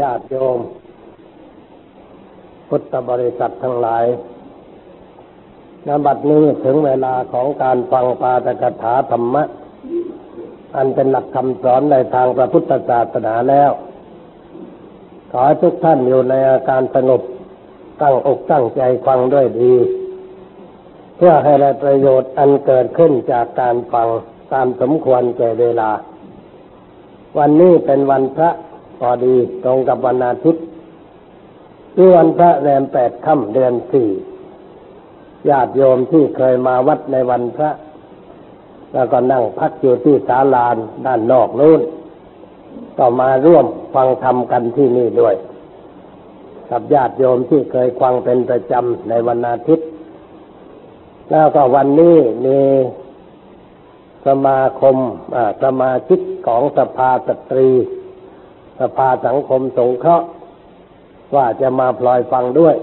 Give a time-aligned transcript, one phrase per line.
[0.00, 0.58] ญาติโยม
[2.68, 4.04] พุทธบริษัททั้งหลาย
[5.86, 9.42] นบัดนี้ถึงเวลาของการฟังปาตกถาธรรมะ
[10.76, 13.70] อันเป็นหลักคำสอนในทางพระพุทธศาสนาแล้ว
[15.30, 17.22] ขอให้ทุกท่านอยู่ในอาการสงบ
[18.02, 19.74] ตั้งอกตั้งใจฟังด้วยดี
[21.16, 24.08] เพื่อให้ได้ประโยชน์อันเกิดขึ้นจากการฟัง
[24.52, 25.90] ตามสมควรแก่เวลา
[27.38, 28.50] วันนี้เป็นวันพระ
[29.08, 30.64] อดีตรงกับวันอาทิตย์
[31.94, 34.08] ที่วันพระแรมแปดค่ำเดือนสี่
[35.48, 37.70] ญาติโยมที่เคยมาวัดในวันพระ
[38.94, 41.80] แล้วก็นั่งพักอยู่ที่ศาลานด้านนอกนู้น
[42.98, 45.34] ก็มาร่วมฟังธรรมกันที่นี่ด้วย
[46.70, 49.86] กับญาติโยมที่เคยฟังเป็นประจำในวันอาทิตย์
[51.30, 52.16] แล้วก็วันนี้
[52.46, 52.58] มี
[54.26, 54.96] สมาคม
[55.62, 57.68] สมาชิกของสภาสตรี
[58.82, 60.26] สภาสังคมสงเคราะห์
[61.34, 62.76] ว่าจะมาพลอยฟังด้วย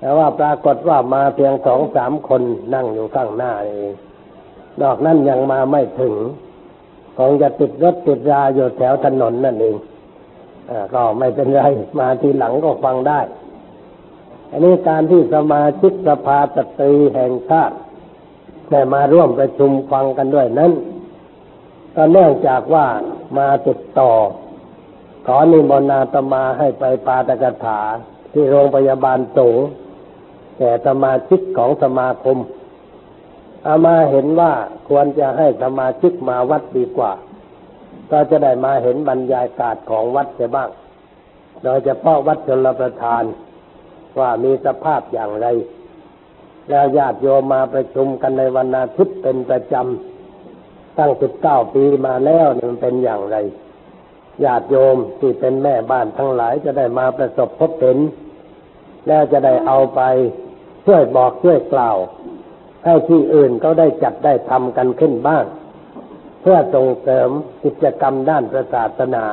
[0.00, 2.42] แต่ว่าปรากฏว่ามาเพียงสองสามคน
[2.74, 3.92] นั่งอยู่ข้างหน้าเอง
[4.82, 6.14] นอกนั้นยังมาไม่ถึง
[7.16, 9.76] คงจะติดรถติดราอยู่แถวถนนนั่นเอง
[10.70, 11.62] อก็ไม่เป็นไร
[11.98, 13.20] มาทีหลังก็ฟังได้
[14.50, 17.76] อันนี้การที่สมาชิกสภาสตรีแห่งชาติ
[18.70, 20.72] ได้มาร่วมประชุมฟังกันด้วยนั้น
[21.96, 22.86] ก็เนื่องจากว่า
[23.38, 24.10] มาติดต่อ
[25.36, 27.80] อนิมนต์อาตมาให้ไปปาตกถา
[28.32, 29.60] ที่โรงพยาบาลสูง
[30.58, 32.38] แก่สมาชิกของสมาคม
[33.66, 34.52] อามาเห็นว่า
[34.88, 37.12] ควรจะให้สมาชิกมาวัดดีกว่า
[38.10, 40.70] ก็จะได้มาเห็นบรรยากาศของวัดเสียบ้าง
[41.62, 43.24] โดยเฉพาะวัดชลประทาน
[44.18, 45.46] ว่ามีสภาพอย่างไร
[46.68, 53.36] แล้วญาติโยมมาประชุมกันในวันอาทิตย์เป็นประจำตั้งสิบเก้าปีมาแล้วมันเป็นอย่างไร
[54.44, 57.98] ญาติโยมที่เป็นแม่บ้านทั้งหลายจะได้มาประสบพบเห็น
[59.06, 60.00] แล้วจะได้เอาไป
[60.86, 61.96] ช่วยบอกช่วยกล่าว
[62.84, 65.44] ให้ที่อื่นเขาได้จัดได้ทำกันขึ้นบ้าง
[66.40, 67.28] เพื่อส่งเสริม
[67.64, 69.24] กิจกรรมด้านศาสนา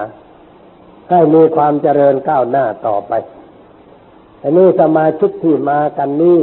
[1.09, 3.13] ให้มีความเจริญก้าวหน้าต่อไป
[4.41, 6.40] อันนี้สมาชิกที่มากันนี้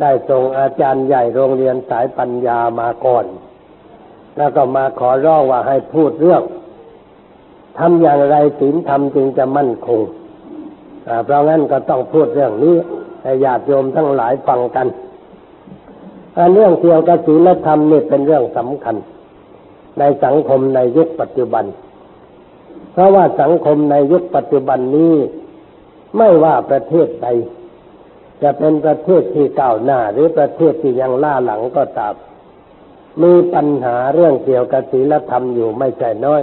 [0.00, 3.26] ได้ส่งอาจารย์ใหญ่โรงเรียนสายปัญญามาก่อน
[4.36, 6.42] แล้วก็มาขอร้องว่าให้พูดเรื่อง
[7.78, 10.00] ทำอย่างไรศีลธรรมจึงจะมั่นคง
[11.24, 12.74] เพราะงั้นก็ต้องพูดเรื่องนี้
[13.22, 14.86] ให้ญาติโยมทั้งหลายฟังกัน
[16.54, 18.96] เรื่องเกี่ยวกับศีลธรรมนี่เป็นเรื่องสำคัญ
[19.98, 21.64] ในสังคมในยุคปัจจุบัน
[22.92, 25.14] เพราะว่าสังคมในยุคปัจจุบันนี้
[26.16, 27.28] ไม่ว่าประเทศใด
[28.42, 32.14] จะเป็นประเทศที่ก้าวหน้าหรือประเทศที่ยังล่าหลังก็ตาม
[33.22, 36.42] มีปัญหาเรื่องเกี่ยวกับศีลธรรมอยู่ไม่ใช่น้อย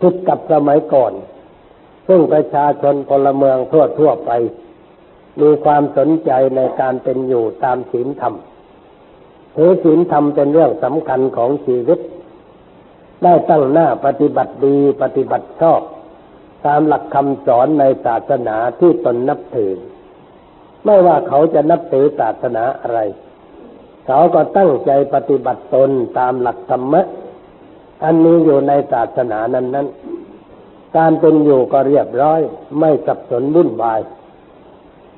[0.00, 1.12] ผิดกับสมัยก่อน
[2.08, 4.30] ซึ่งประชาชนพลเมืองทั่วทั่วไป
[5.40, 8.34] มีความสนใจในการเป็นอยู่ตามศีลธรรม
[9.56, 11.98] ถือศีลธรรมเป็นเรื่องสำคัญของชีวิต
[13.22, 15.80] ได้ตั้งหน้าปฏิบัติดีปฏิบัติชอบ
[16.66, 19.72] ตามหลักคำสอนในศาสนาที่ตนนับถือ
[20.84, 23.00] ไม่ว่าเขาจะนับถือศาสนาอะไร
[24.06, 27.02] เขาก็ตั้งใจปฏิบัติตนตามหลักธรรมะ
[28.04, 29.86] อันนี้อยู่ในศาสนานั้นนั้น
[30.96, 32.40] การเป็นอยู่ก็เรียบร้อย
[32.80, 34.00] ไม่สับสนวุ่นวาย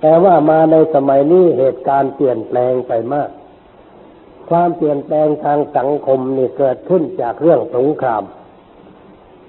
[0.00, 3.30] แต่ว่ามาในสมัยนี้เหตุการณ์เปลี่ยนแปลงไปมาก
[4.48, 8.22] ความเปลี่ยนแปลงทางสังคมนี่เกิดขึ้นจากเรื่องสงคราม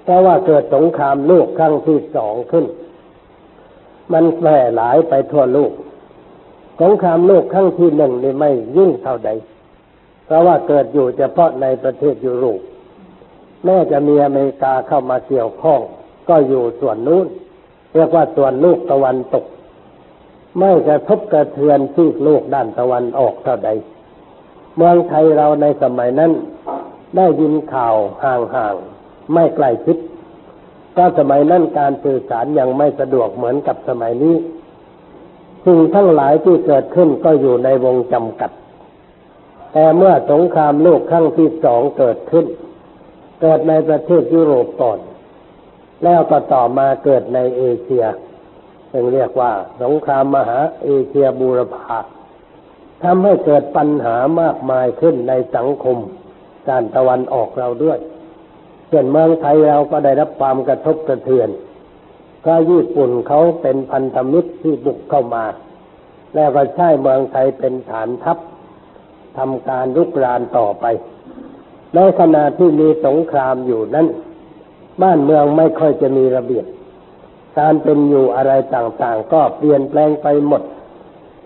[0.04, 2.66] แต่ว่าเกิดสงครามโลกครั้งที่สองขึ้น
[4.12, 5.72] มันแพร่หลายไปทั่วโลก
[6.82, 9.30] สงครามโลกครั้งที่หนึ่งนี่ไม่ยิ่งเท่าใด
[10.26, 12.60] เพราะว่าเกิดอยู่เฉพาะในประเทศยุโรป
[13.64, 15.80] แม้จะมีอเมริกาเข้ามาเกี่ยวข้อง
[16.28, 17.26] ก็อยู่ส่วนนู้น
[17.94, 19.44] เรียกว่าส่วนลูกตะวันตก
[20.58, 23.70] ไม่กระทบกระเทือนที่โลกด้านตะวันออกเท่าใด
[24.76, 26.32] เมืองไทยเราในสมัยนั้น
[27.16, 29.96] ได้ยินข่าวห่างๆไม่ใกล้ชิด
[30.96, 34.36] ก็สมัยนั้นการสื่อสารยังไม่สะดวกเหมือนกับสมัยนี้
[35.66, 38.50] สิ่งทั้งหลายที่เกิดขึ้นก็อยู่ในวงจำกัด
[39.72, 42.46] แต่เมื่อสงครามโลกครั้งที่สองเกิดขึ้น
[43.40, 44.98] เกิดในประเทศยุโรปก่อน
[46.04, 48.04] แล้วก็ต่อมาเกิดในเอเชีย
[48.92, 49.52] ซึ่งเรียกว่า
[49.82, 51.98] สงครามมหาเอเชียบูรพา
[53.02, 55.98] ทำให้เกิดปัญหามากมายขึ้นในสังคม
[56.68, 57.98] ด้านตะวันออกเราด้วย
[58.88, 61.48] เช่นเมืองไทยเราก็ได้รับความกระทบกระเทือน
[62.46, 65.44] ก็ญี่ปุ่นเขาเป็นพันธมิตรที่บุกเข้ามา
[66.34, 68.38] แล้วก็ใช้เมืองไทยเป็นฐานทัพ
[69.38, 70.84] ทำการลุกรานต่อไป
[71.94, 74.06] ในขณะที่มีสงครามอยู่นั้น
[75.02, 76.66] บ้านเมืองไม่ค่อยจะมีระเบียบ
[77.58, 80.62] การเป็นอยู่อะไรต่างๆ ก็เปลี่ยนแปลงไปหมด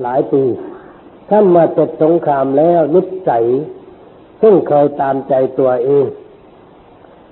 [0.03, 0.43] หลายปี
[1.31, 3.45] ท่านมาเสร็จสงครามแล้วนิสัย
[4.43, 6.07] ซึ่งเคยตามใจตัวเอง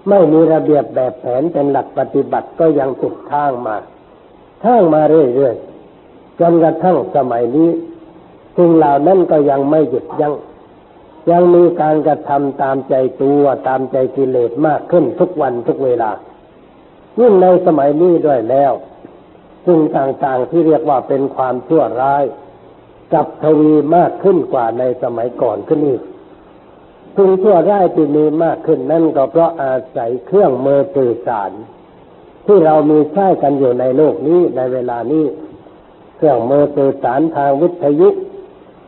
[0.08, 3.76] ไม่มีระเบียบแบบแผนเป็นหลักปฏิบัติก็ยังติดทางมา
[4.64, 7.70] ทางมาเรื่อยๆจนกระทั่งสมัยนี้
[8.56, 10.32] สิ่งเหล่านั้นก็ยังไม่หยุดยัง้ง
[11.30, 16.10] ยังมีการกระทำตามใจตัวตามใจกิเลสมากขึ้นทุกวันทุกเวลา
[17.20, 18.72] ยิ่งในสมัยนี้ด้วยแล้ว
[19.66, 22.24] สิ่งต่างๆที่เรียกว่าเป็นความชั่วร้าย
[23.14, 26.02] กับทวีมากขึ้นกว่าในสมัยก่อนขึ้นอีก
[27.16, 31.50] สิ่งชั่วร้ายที่มีมากขึ้นนั่นก็เพราะอาศัยเครื่องมือสื่อสาร
[32.46, 35.24] ที่เรามีใช้กันอยู่ในโลกนี้ในเวลานี้
[36.16, 38.08] เครื่องมือสื่อสารทางวิทยุ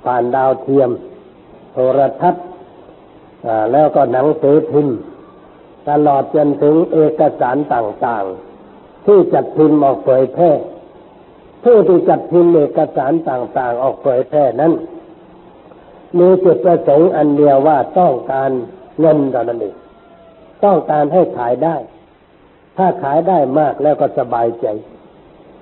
[0.05, 0.91] ผ่านดาวเทียม
[1.99, 2.45] รทัศน์
[3.73, 4.99] แล้วก็หนังสือพิมพ์
[5.89, 10.51] ตลอดจนถึงเอกสารต่างๆ ที่จัดพิมพ์ออกเผยแพร่
[11.65, 14.73] ผู้ที่จัดพิมพ์เอกสารต่าง ๆ ออกเผยแพร่นั้น
[16.19, 18.51] มีจุดประสงค์อันเดียวว่าต้องการ
[19.01, 19.75] เงินเท่านั้นเอง
[20.65, 21.77] ต้องการให้ขายได้
[22.77, 24.67] ถ้าขายได้มากแล้วก็สบายใจ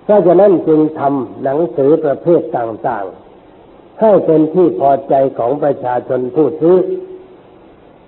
[0.04, 3.25] เพราะฉะนั้นจึงทำหนังสือประเภทต่าง ๆ
[4.00, 6.78] ให้เป็นที่พอใจของประชาชนผู้ซื้อ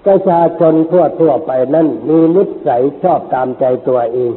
[0.07, 4.33] ประชาชนทั่วทั่วไปนั้นมีนิสัยชอบตามใจตัวเอง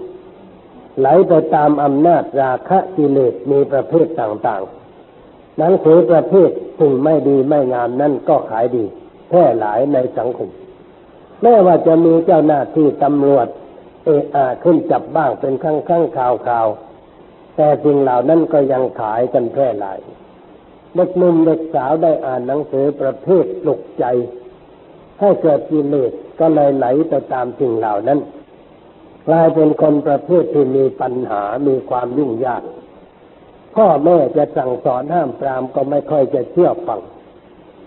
[0.99, 6.49] ไหลไปตามอำนาจราคะกิเลสมีประเภทต่างๆ หนังสือประเภท
[6.79, 8.85] สิ่งไม่ดีไม่งามนั่นก็ขายดี
[9.29, 10.49] แพร่หลายในสังคม
[11.41, 13.47] แม้ว่าจะมีเจ้าหน้าที่ตำรวจ
[14.05, 16.67] เอะอขึ้นจับบ้างเป็นครั้งครั้งข่าวข่าว
[17.55, 19.99] แต่สิ่งเหล่านั้นก็ยังขายกันแพร่หลาย
[20.95, 24.05] เด็กหนุ่มเด็กสาวได้อ่านหนังสือประเภทปลุกใจ
[25.19, 28.19] ให้เกิดกิเลสก็เลยไหลไปตามสิ่งเหล่านั้น
[29.27, 32.63] กลายเป็นคนประเภทที่มีปัญหามีความยุ่งยาก
[33.75, 37.01] พ่อแม่จะสั่งสอนห้ามปรามก็ไม่ค่อยจะเชื่อฟัง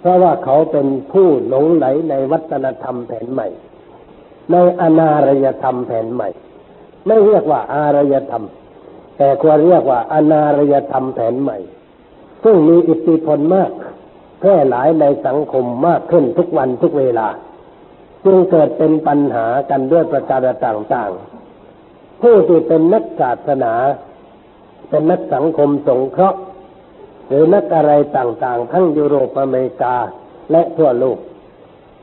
[0.00, 3.48] เพราะว่าเขาเป็นผู้หลงไหลในวัฒนธรรมแผนใหม่
[4.50, 6.28] ในอนารยธรรมแผนใหม่
[7.06, 8.44] ไม่เรียกว่าอารยธรรม
[9.16, 11.58] แต่ควรเรียกว่าอนารยธรรมแผนใหม่
[12.44, 13.70] ซึ่งมีอิทธิพลมาก
[14.40, 17.28] แพร่หลายในสังคมมากขึ้นทุกวันทุกเวลา
[18.24, 23.74] จึงเกิดเป็นปัญหากันด้วยประการต่างๆ ผู้ที่เป็นนักศาสนา
[24.88, 26.38] เป็นนักสังคมสงเคราะห์
[27.28, 29.94] หรือนักอะไรต่างๆ ทั้งยุโรปอเมริกา
[30.50, 31.18] และทั่วโลก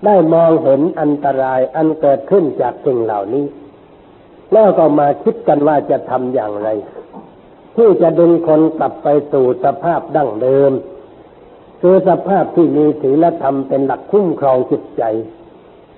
[0.05, 3.45] ได้มองเห็นอันตรายอันเกิดขึ้นจากสิ่งเหล่านี้
[4.53, 6.69] แล้วก็มาคิดกันว่าจะทำอย่างไร
[7.75, 10.71] ที่จะดึงคนกลับไปสู่สภาพดั้งเดิม
[11.81, 15.03] คือสภาพที่มีศีลธรรมเป็นหลักคุ้มครองจิตใจ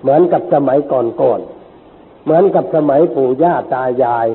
[0.00, 4.26] เหมือนกับสมัยก่อนๆเหมือนกับสมัยปู่ย่าตายาย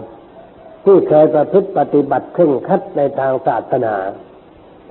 [0.85, 3.95] ที่เคยประพฤติปฏิบัติเคร่งคัดในทางศาสนา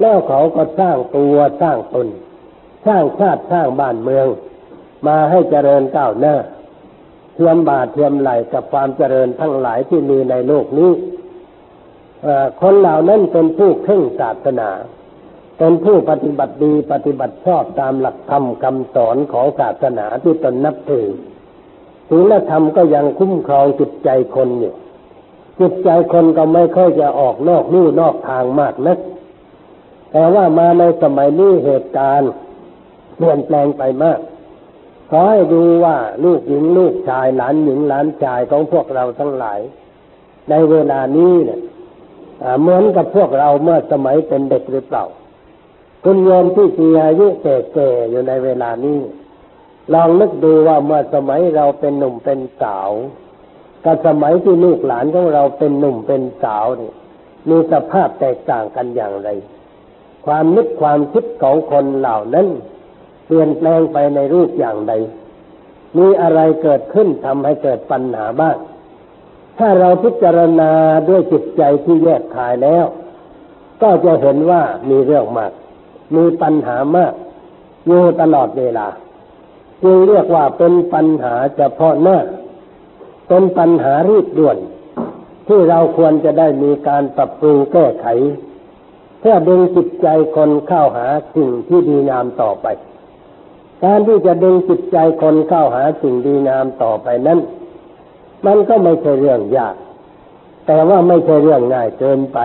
[0.00, 2.08] แล้วเขาก็สร้างตัวสร้างตน
[2.86, 4.26] สร้างชาติสร้างบ้านเมือง
[5.06, 6.34] มาให้เจริญก้าวหน้า
[7.34, 10.90] เทียมบาเทียมไหลกับความเจริญทั้งหลายที่มีในโลกนี้
[12.60, 14.70] คนเหล่านั้นเป็นผู้เคร่งศาสนา
[15.58, 21.06] เป็นผู้ปฏิบัติดีปฏิบัติชอบตามหลักธรรมคำสอนของศาสนาที่ตนนับถือ
[22.08, 24.74] ศีลธรรมก็ยังคุ้มครองจิตใจคนอยู่
[25.60, 28.98] จิตใจคนก็ไม่ค่อยจะออกนอกลู่นอกทางมากนัก
[30.12, 32.30] แต่ว่ามาในสมัยนี้เหตุการณ์
[33.16, 34.18] เปลี่ยนแปลงไปมาก
[35.10, 39.60] ขอให้ดูว่าลูกหญิงลูกชายหลานหญิงหลานชายของพวกเราทั้งหลาย
[40.50, 41.60] ในเวลานี้เนี่ย
[42.60, 45.04] เหมือนกับพวกเราเมื่อสมัยเป็นเด็กหรือเปล่า
[46.04, 48.98] คุณโยมที่มีอายุแก่ๆอยู่ในเวลานี้
[49.92, 52.90] ลองนึกดูว่าเมื่อสมัยเราเป็นหนุ่มเป็นสาว
[53.84, 56.92] กับสมัยที่ลูกหลานของเราเป็นหนุ่มเป็นสาวนี่
[57.48, 59.28] มีสภาพแตกต่างกันอย่างไร
[60.26, 62.48] ความนึกความคิดของคนเหล่านั้น
[63.26, 64.94] เปลี่ยนแปลงไปในรูปอย่างใด
[65.98, 68.56] มีอะไรเกิดขึ้นทำให้เกิดปัญหาบ้าง
[69.58, 70.70] ถ้าเราพิจารณา
[71.08, 72.84] ด้วยจิตใจที่แยกขายแล้ว
[73.82, 75.52] ก็จะเห็นว่ามีเรื่องมาก
[76.16, 77.12] มีปัญหามาก
[77.86, 78.88] อยู่ตลอดเวลา
[79.82, 82.18] จึงเรียกว่าเป็นปัญหาเฉพาะหน้า
[83.28, 84.58] เป็นปัญหารีบด่วน
[85.48, 88.06] ที่เราควรจะได้มีการปรับปรุงแก้ไข
[89.20, 92.66] เพื่อดึงจิตใจคนเข้าหาสิ่งที่ดีงามต่อไป
[93.84, 97.38] การที่จะดึงจิตใจคนเข้าหาสิ่งดีงามต่อไปนั้น
[98.46, 99.76] มันก็ไม่ใช่เรื่องยาก
[100.66, 102.38] แต่ว่าไม่ใช่เรื่องง่ายเกินไป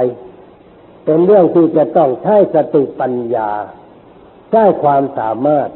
[1.05, 3.49] เป็นเรื่องที่จะต้องใช้สติปัญญา
[4.51, 5.69] ใช้ความสามารถ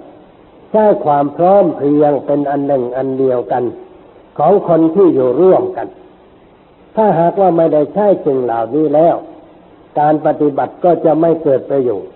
[0.72, 3.64] ใช้ความพร้อมเพรียงเป็นอันหนึ่งอันเดียวกัน
[4.38, 5.88] ของคนที่อยู่ร่วมกัน
[6.96, 9.16] ถ้าหากว่าไม่ได้ใช้สิ่งเหล่านี้แล้ว
[10.00, 12.12] การปฏิบัติก็จะไม่เกิดประโยชน์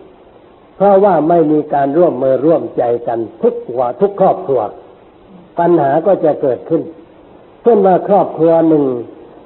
[0.75, 4.61] เพราะว่าไม่มีการร่วมมือร่วมใจกันทุกหัวทุกครอบครัว
[5.59, 6.81] ปัญหาก็จะเกิดขึ้น
[7.61, 8.83] เช่นว่าครอบครัวหนึ่ง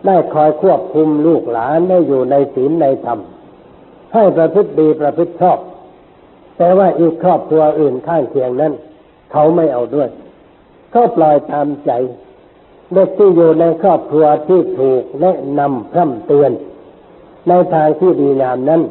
[0.05, 3.19] ได้คอยควบคุมลูกหลานได้อยู่ในศีลในธรรม
[4.13, 5.59] ให้ประพฤติดีประพฤติชอบ
[6.57, 8.73] แต่ว่าอีกครอบครัวอื่นข้างเคียงนั้น
[9.31, 10.09] เขาไม่เอาด้วย
[10.93, 11.91] ก็ปล่อยตามใจ
[12.93, 16.51] เด็กที่อยู่ในครอบครัวที่ถูกแนะนำพร่ำเตือน
[17.47, 18.81] ในทางที่ดีงามนั้น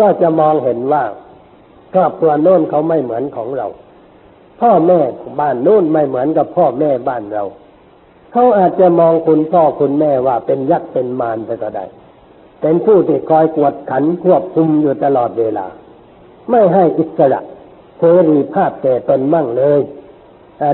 [0.00, 1.04] ก็จะมองเห็นว่า
[1.94, 3.66] ครอบครัวโน้นเขาไม่เหมือนของเรา
[4.60, 5.00] พ่อแม่
[5.40, 7.44] บ้านโน้นไม่เหมือนกับพ่อแม่บ้านเรา
[8.32, 11.84] เขาอาจจะมองคุณพ่อคุณแม่ว่าเป็นยักษ์เป็นมารไปก็ได้
[12.60, 15.66] เป็นผู้ที่คอยกวดขันควบคุมอยู่ตลอดเวลา
[16.50, 17.40] ไม่ให้อิสระ
[17.98, 19.80] เสรีภาพแก่ตนมั่งเลย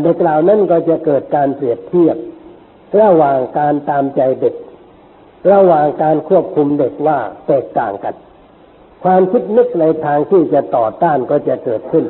[0.02, 2.16] เด็กเหล่านั้นก็จะเกิดการเปรียบเทียบ
[3.00, 4.54] ระหว่างการตามใจเด็ก
[5.52, 8.14] ระหว่างการควบคุมเด็กว่าแตกต่างกัน
[9.04, 12.04] ความคิดนึกในทางที่จะต่อต้านก็จะเกิดขึ้น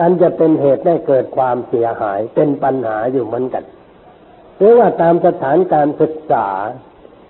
[0.00, 3.64] อันจะเป็นเหตุให้เกิดความเสียหายเป็นปัญหาอยู่เหมือนกัน
[4.56, 6.48] หรือว่าตามสถานการศึกษา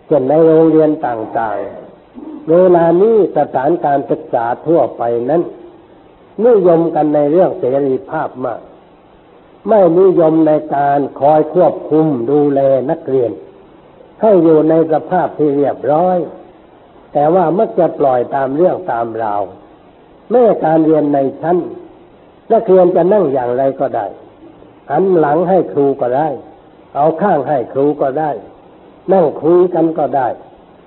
[0.07, 5.43] เช่นในโรงเรียนต่างๆ เวลานี้สถานการศึกษาทั่วไปนั้น
[6.47, 8.61] นิยมกันในเรื่องเสรีภาพมาก
[9.69, 12.61] ไม่นิยมในการคอยควบคุมดูแล
[12.91, 13.33] นักเรียน
[14.21, 16.19] ให้อยู่ในสภาพที่เรียบร้อย
[17.12, 19.43] แต่ว่ามักจะปล่อยตามเรื่องตามราว
[20.31, 21.57] แม้การเรียนในชั้น
[22.52, 24.07] นักเรียนจะนั่งอย่างไรก็ได้
[24.90, 26.28] หันหลังให้ครูก็ได้
[26.97, 28.30] เอาข้างให้ครูก็ได้
[29.12, 30.28] นั่งคุยกันก็ได้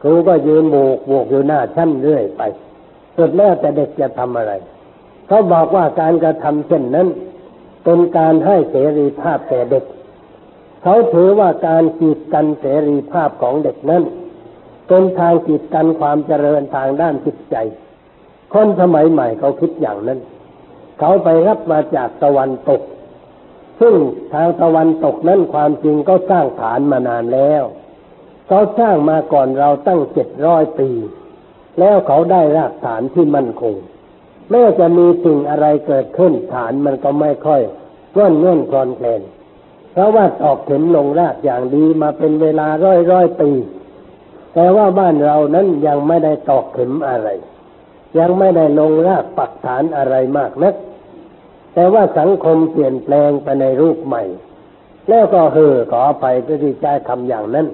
[0.01, 2.41] ครูก็ยืนโบกโบกอยู่หน้าชั้นเรื่อยไป
[3.15, 4.53] สุดแล้วแต่เด็กจะทำอะไร
[5.27, 7.08] เขาบอกว่าการกระทำเช่นนั้น
[7.84, 9.84] เป็นการให้เสรีภาพแก่เด็ก
[10.84, 14.03] เขาถือว่าการกีดกันเสรีภาพของเด็กนั้น
[14.88, 17.55] เป็นทางกีดกันความเจริญทางด้านจิตใจ
[18.53, 20.20] คนสมัยใหม่เขาคิดอย่างนั้น
[21.00, 22.81] เขาไปรับมาจากตะวันตก
[23.79, 23.95] ซึ่ง
[24.33, 27.63] ทางตะวันตกนั้นความจริงก็สร้างฐานมานานแล้ว
[28.47, 30.89] เขาสร้างมาก่อนเราตั้งเจ็ดร้อยปี
[31.79, 33.75] แล้วเขาได้รากฐานที่มั่นคง
[34.50, 37.62] แม้จะมีสิ่งอะไรเกิดขึ้นฐานมันก็ไม่ค่อย
[38.15, 39.21] ก้อนเงื่อนคลอนแคลน
[39.91, 43.51] เพราะว่าตอกเข็มลงรากอย่างดีมาเป็นเวลาร้อยร้อยปี
[44.53, 47.29] แต่ว่าบ้านเรานั้นยังไม่ได้ตอกเข็มอะไร
[48.20, 50.75] ยังไม่ได้ลงรากปักฐานอะไรมากนัก
[51.74, 54.24] แต่ว่าสังคมเปลี่ยนแปลงไปในรูปใหม่
[55.10, 57.67] แล้วก็เห่อขอไปก็ที่ใจคำอย่างนั้น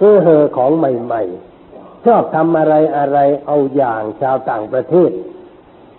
[0.00, 5.10] คือเห่อของใหม่ๆ ชอบทำอะไรอะไรเอาอย่างชาวต่างประเทศ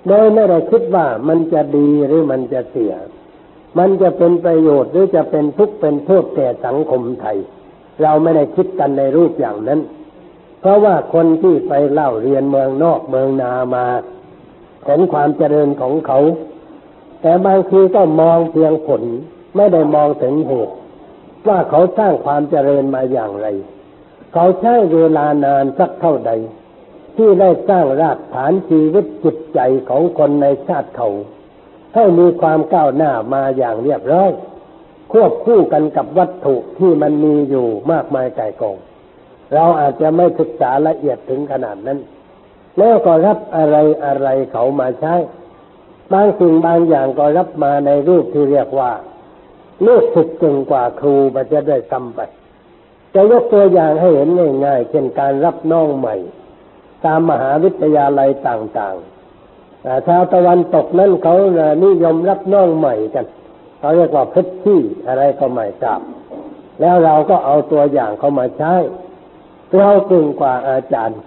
[0.07, 2.93] โดยไม่ได้คิดว่ามันจะดีหรือมันจะเสีย
[3.79, 7.37] มันจะเป็นประโยชน์หรือจะเป็นทุกข์เป็นโทษแก่สังคมไทย
[8.01, 9.79] เราไม่ได้คิดกันในรูปอย่างนั้น
[10.61, 13.85] เพราะว่าคนที่ไปเล่าเรียนเมืองนอกเมืองนามา
[14.85, 16.19] เห็นความเจริญของเขา
[17.21, 19.03] แต่บางทีก็มองเพียงผล
[19.55, 20.73] ไม่ได้มองถึงเหตุ
[21.47, 23.47] ว่าเขาสร้างความเจริญมาอย่างไร
[24.33, 26.31] เขาใช้เวลานานสักเท่าใด
[27.17, 31.09] ที่ได้สร้างรากฐานชีวิตจิตใจของคนในชาติเขา
[31.95, 34.31] ให้มีความก้าวหน้ามาอย่างเรียบร้อย
[35.11, 38.77] ควบคู่กันกับวัตถุที่มันมีอยู่มากมายไก่กอง
[39.53, 41.99] เราอาจจะไม่ศึกษาละเอียดถึงขนาดนั้น
[42.77, 45.15] แล้วก็รับอะไรอะไรเขามาใช้
[46.13, 48.91] บางสิ่งบางอย่างก็รับมาในรูปที่เรียกว่า
[49.85, 52.19] ลูกศิษย์เก่งกว่าครูมันจะได้ทำไป
[53.13, 54.29] จะยกตัวอย่างให้เห็น
[54.65, 56.15] ง่ายๆเช่นการรับน้องใหม่
[57.05, 61.35] ตามมหาวิทยาลัยต่างๆชาวตะวันตกนั้นเขา
[61.83, 63.25] นิยมรับน้องใหม่กัน
[63.79, 66.01] เขาเรียกว่าเพชรที่อะไรก็ไม่ทราบ
[66.81, 68.73] แล้วเราก็เอาตัวอย่างเขามาใช้
[69.77, 71.19] เราเก่งกว่าอาจารย์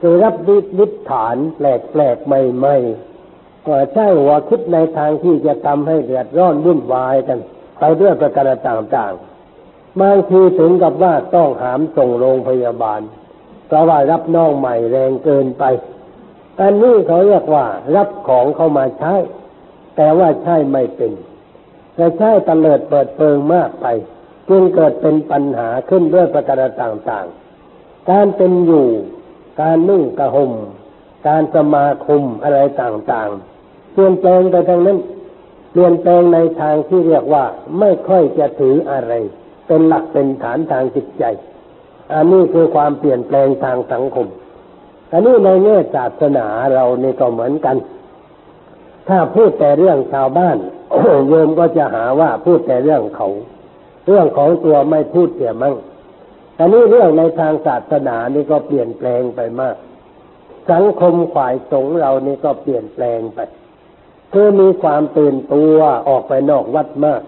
[0.00, 0.34] คือรับ
[0.78, 7.38] วิถฐานแปลกๆใหม่ๆก็ใช่หัวคิดในทางที่จะทำให้เดือดร้อนวุ่นวายกัน
[7.78, 13.00] ไปด้วยประการต่างๆบางทีถึงกับว่าต้องหามส่งโรงพยาบาล
[13.66, 15.64] เพราะว่ารับน้องใหม่แรงเกินไป
[16.60, 19.14] อันนี้เขาเรียกว่า รับของเข้ามาใช้
[19.96, 21.12] แต่ว่าใช่ไม่เป็น
[21.94, 23.86] แต่ใช่ตะเลิดเปิดเปิงมากไป
[24.48, 27.45] จึงเกิดเป็นปัญหาขึ้นด้วยประการต่างๆ
[28.10, 28.86] การเป็นอยู่
[29.60, 30.52] การนุ่งกระห่ม
[31.26, 34.98] การสมาคมอะไรต่างๆ เปลี่ยนแปลงไปทางนั้น
[35.72, 37.44] เปลี่ยนแปลงในทางที่เรียกว่า
[37.78, 39.12] ไม่ค่อยจะถืออะไร
[39.66, 41.24] เป็นหลักเป็นฐานทางจิตใจ
[42.12, 44.26] อันนี้คือความเปลี่ยนแปลงทางสังคม
[45.12, 47.76] อันนี้ในแง่ศาสนาเราเนี่ก็เหมือนกัน
[49.08, 50.56] ถ้าพูดแต่เรื่องชาวบ้าน
[51.28, 53.28] โยมก็จะหาว่าพูดแต่เรื่องเขา
[54.06, 55.74] เรื่องของตัวไม่พูดเสียมั่ง
[56.58, 59.76] อันนี้เรื่องในทางศาสนานี่ก็เปลี่ยนแปลงไปมาก
[60.72, 63.38] สังคมขวายสงเรานี่ก็เปลี่ยนแปลงไป
[64.32, 67.22] คือมีความตื่นตัวออกไปนอกวัดมาก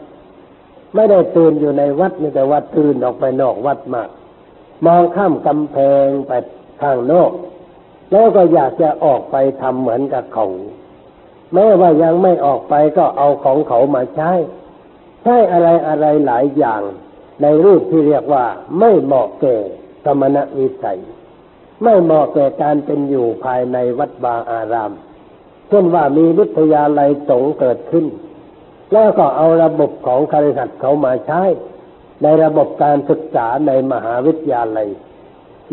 [0.95, 4.09] ไม่ได้ตื่นอยู่ในวัดนี่แต่ว่าตื่นออกไปนอกวัดมาก
[4.87, 6.33] มองข้ามกำแพงไป
[6.83, 7.31] ทางนอก
[8.11, 10.47] แล้วก็อยากจะออกไปทำเหมือนกับเขา
[11.55, 14.31] แม้ว่ายังไม่ออกไปก็เอาของเขามาใช้
[15.23, 16.83] ใช้อะไรอะไรหลายอย่าง
[17.43, 18.45] ในรูปที่เรียกว่า
[18.79, 19.57] ไม่เหมาะแก่
[20.05, 21.01] สมณวิสัย
[21.83, 24.93] ไม่เหมาะแก่การเป็นอยู่ภายในวัดบาอาราม
[25.69, 28.07] เช่นว่ามีวิทยาลัยสงเกิดขึ้น
[28.93, 31.43] แล้วก็เอาระบบของคาริหัดเขามาใช้
[32.23, 34.89] ในระบบการศึกษาในมหาวิทยาลัย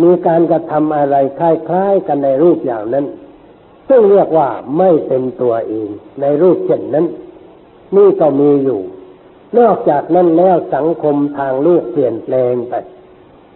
[0.02, 3.06] มีการกระทำอะไรคล้ายๆกันในรูปอย่างนั้น
[3.90, 5.90] ซึ่งเรียกว่าไม่เป็นตัวเอง
[6.22, 7.06] ในรูปเช่นนั้น
[7.96, 8.80] นี่ก็มีอยู่
[9.60, 12.74] นอกจากนั้นแล้วสังคมทางลูกเปลี่ยนแปลงไป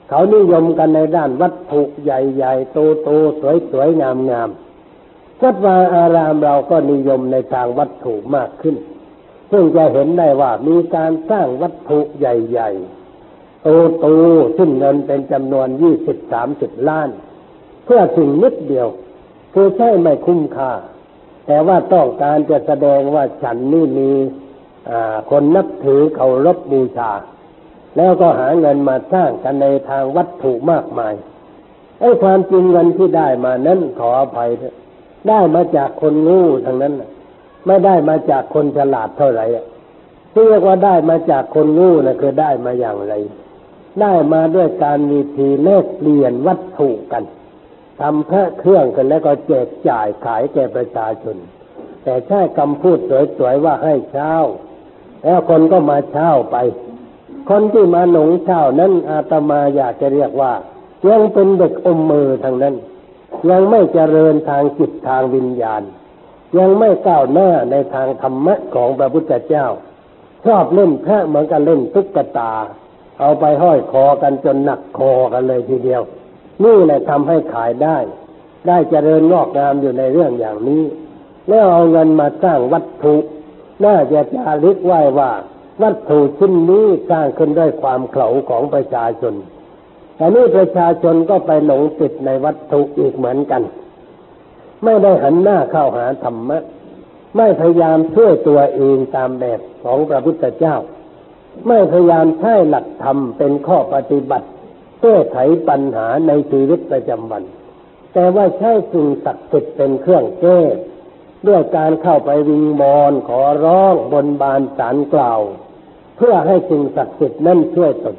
[0.10, 2.72] เขานิยมกันในด้านวัตถุใหญ่ๆ
[3.04, 3.40] โตๆ
[3.72, 8.76] สวยๆ งามๆ วัดวาอารามเราก็นิยมในทางวัตถุมากขึ้น
[9.52, 13.64] ซึ่งจะเห็นได้ว่ามีการสร้างวัตถุใหญ่ๆ
[14.02, 17.10] โตๆ ซึ่งเงินเป็นจำนวนยี่สิบสามสิบล้าน
[17.86, 18.88] เพื่อสิ่งนิดเดียว
[19.54, 20.72] คือใช่ไม่คุ้มค่า
[21.46, 24.12] แต่ว่าต้องการจะแสดงว่าฉันนี่มี
[25.30, 27.12] คนนับถือเคารพบูชา
[27.98, 31.14] แล้วก็หาเงินมาสร้างกันในทางวัตถุมากมาย
[32.00, 34.76] ไอ้ความจริงเงินที่ได้มานั้นขออภัยเถอะ
[35.30, 36.94] ได้มาจากคนงูทั้งนั้น
[37.66, 39.46] ไม่ได้มาจากคนฉลาดเท่าไหร่
[40.34, 43.14] ที่เรียกว่าได้มาจากคนงูนะคือได้มาอย่างไร
[44.02, 47.24] ได้มาด้วยการมีทีเลกเปลี่ยนวัตถุกัน
[48.02, 51.38] ทำพระเครื่องกันแล้วก็แจกจ่ายขายแก่ประชาชน
[52.04, 53.00] แต่ใช้คำพูด
[53.38, 54.36] สวยๆว่าให้เช่า
[55.24, 56.56] แล้วคนก็มาเช่าไป
[57.50, 60.54] คนที่มาหนงเช่านั้นอาตมาอยากจะเรียกว่า
[61.10, 62.76] ยังเป็นเด็กอมมือทางนั้น
[63.50, 65.82] ยังไม่เจริญทางจิตทางวิญญาณ
[66.58, 69.66] ยังไม่ก้าวหน้าในทางธรรมะของพระพุทธเจ้า
[70.46, 72.54] ชอบเล่นแค่เหมือนกับเล่นตุ๊กตา
[73.20, 76.02] เอาไปห้อยคอกันจนหนักคอกันเลยทีเดียว
[76.64, 77.98] นี่แหละทำให้ขายได้
[78.68, 80.84] ได้เจริญงอกงามอยู่ในเรื่องอย่างนี้
[81.50, 83.16] แล้วเอาเงินมาสร้างวัตถุ
[83.86, 85.32] น่าจะจารึกไว้ว่า
[85.82, 89.34] วัตถุชิ้นนี้สร้างขึ้นด้วยความเข่าของประชาชน
[90.16, 93.62] แต่นี่ประชาชนก็ไปหลงติดในวัตถุอีกเหมือนกัน
[94.84, 96.64] ไม่ได้หันหน้าเข้าหาธรรมะ
[97.38, 100.76] ไม่พยายามช่วยตัวเองตามแบบของพระพุทธเจ้า
[101.68, 104.48] ไม่พยายามใช้หลักธรรมเป็นข้อปฏิบัติ
[105.02, 105.38] แก้ไข
[105.68, 107.44] ปัญหาในชีวิตประจำวัน
[108.14, 110.60] แต่ว่าใช้สิ่งศักดิ์สิทธิ์เป็นเครื่องแก้
[111.48, 115.42] ด้วยการเข้าไปวิงบอนขอร้องบนบานสารกล่าว
[116.18, 118.16] เพื่อให้สิ่งศักดิ์สิทธิ์นั้นช่วยตน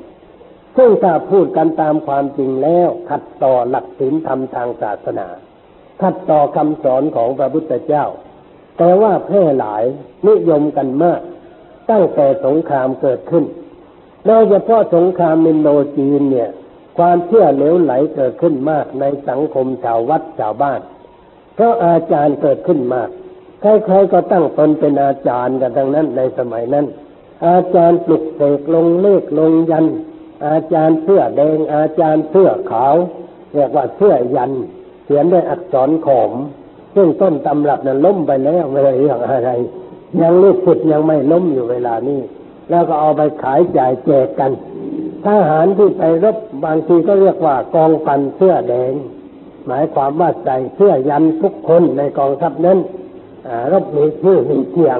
[0.76, 5.28] ซึ่งถ้าพูดกันตามความจริงแล้ว ขัดต่อหลักศีลธรรมทางศาสนา
[6.02, 8.04] ขัดต่อคำสอนของพระพุทธเจ้า
[8.78, 9.84] แต่ว่าแพร่หลาย
[10.28, 11.20] นิยมกันมาก
[11.90, 13.44] ตั้งแต่สงครามเกิดขึ้น
[14.26, 16.50] โดยเฉพาะสงครามมินโดจีนเนี่ย
[16.98, 20.80] ความเชื่อเหลวไหลเกิดขึ้นมากในสังคมชาววัดชาวบ้าน
[21.60, 23.08] ราะอาจารย์เกิดขึ้นมาก
[23.60, 26.86] ใครๆก็ตั้งตนเป็นอาจารย์กันทั้งนั้นในสมัยนั้น
[27.46, 29.86] อาจารย์ปลุกเสกลงเลขลงยัน
[30.46, 32.94] อาจารย์เสื้อแดง อาจารย์เสื้อขาว
[33.52, 34.52] เรียกว่าเสื้อยัน
[35.04, 36.32] เขียนด้วยอักษรขอม
[36.94, 39.52] ซึ่งต้นตำรับนั้นล้มไปแล้วไม่ได้เรื่องอะไร
[40.20, 42.20] ยังลูกศิษย์ยังไม่ล้มอยู่เวลานี้
[42.70, 44.52] แล้วก็เอาไปขายจ่ายแจกกัน
[45.24, 48.92] ทหารที่ไปรบบางทีก็เรียกว่ากองพันเสื้อแดง
[49.70, 52.78] หมายความว่าใส่เสื้อยันทุกคนในกองทัพนั้น
[53.72, 54.98] รบมีชื่อมีเสียง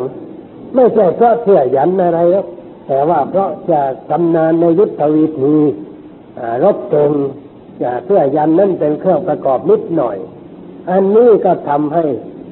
[0.74, 2.46] ไม่ใช่เพราะเสื้อยันอะไรครับ
[2.86, 5.54] แต่ว่าเพราะจะชำนาญในยุทธวิธี
[6.62, 7.12] รบเก่ง
[8.04, 10.16] เพื่อยันนั่นเป็นเครื่องประกอบนิดหน่อย
[10.90, 12.04] อันนี้ก็ทำให้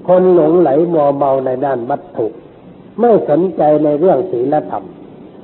[0.09, 2.27] คนหลงไหลมัวเมาในด้านวัตถุ
[3.01, 4.85] ไม่สนใจในเรื่องศีลธรรม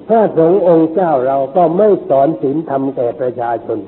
[0.09, 3.79] พระสงฆ์องค์เจ้าเราก็ไม่สอนศีลธรรมแก่ประชาชน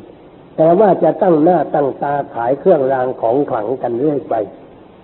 [0.57, 4.35] แต่ว่าจะตั้งหน้าตั้งตาขายเครื่องรางของขลังกันเรื่อยไป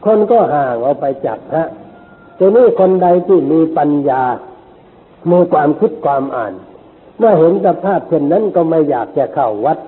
[0.05, 1.65] คนก็ห่างออกไปจากพระ
[2.39, 4.23] ทีนี้คนใดที่มีปัญญา
[5.31, 6.55] มีความคิดความอ่าน
[7.19, 9.79] เมื่อเห็นสภาพเช่นนั้นก็ไม่อยากจะเข้าวัด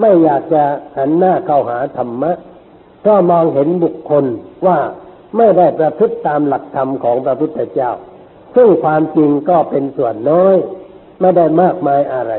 [0.00, 0.62] ไม่อยากจะ
[0.96, 2.32] หันหน้าเข้าหาธรรมะ
[3.06, 4.24] ก็มองเห็นบุคคล
[4.66, 4.78] ว่า
[5.36, 7.90] ไม่ได้ประพฤติตามหลักธรรมของพระพุทธเจ้า
[8.54, 10.56] ซึ่งความจริงก็เป็นส่วนน้อย
[11.20, 12.32] ไม่ได้มากมายอะไร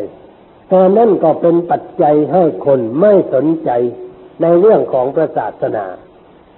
[0.74, 3.72] แต่นั่นก็เป็นปัจจัยให้คนไม่สนใจ
[4.42, 5.86] ในเรื่องของพระศาสนา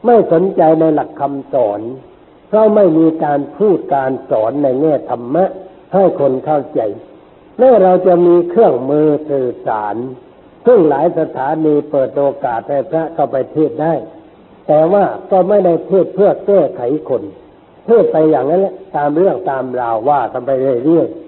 [0.05, 1.81] ไม่สนใจในหลักคำสอน
[2.47, 5.45] เพราะไม่มีการพูดการสอนในแง่ธรรมะ
[5.93, 6.81] ให้คนเข้าใจ
[7.57, 9.95] แม้เราจะมีเครื่องมือสื่อสาร
[10.65, 13.93] ซึ่งหลายสถานีเปิดโอกาสให้พระเข้าไปเทศได้
[14.67, 17.23] แต่ว่าก็ไม่ได้เทศเพื่อแก้ไขคน
[17.85, 20.51] เทศไปอย่างนั้นแหละตามเรื่องตามราวว่ากันไป
[20.85, 21.24] เรื่อยๆ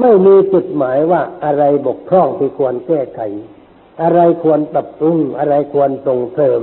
[0.00, 3.20] ไม่มีจุดหมายว่าอะไรบกพร่องที่ควรแก้ไข
[4.02, 6.60] อะไรควรปรับปรุงอะไรควรส่งเสริม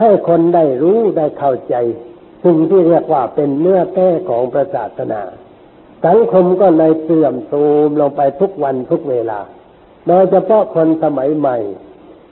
[0.00, 1.74] ให้คนได้รู้ได้เข้าใจ
[2.44, 5.22] สิ่งที่เรียกว่าเป็นเนื้อแท้ของพระศาสนา
[6.06, 9.40] สังคมก็เลยเสื่อมโทรมลงไปทุกวันทุกเวลา
[10.08, 11.56] โดยเฉพาะคนสมัยใหม่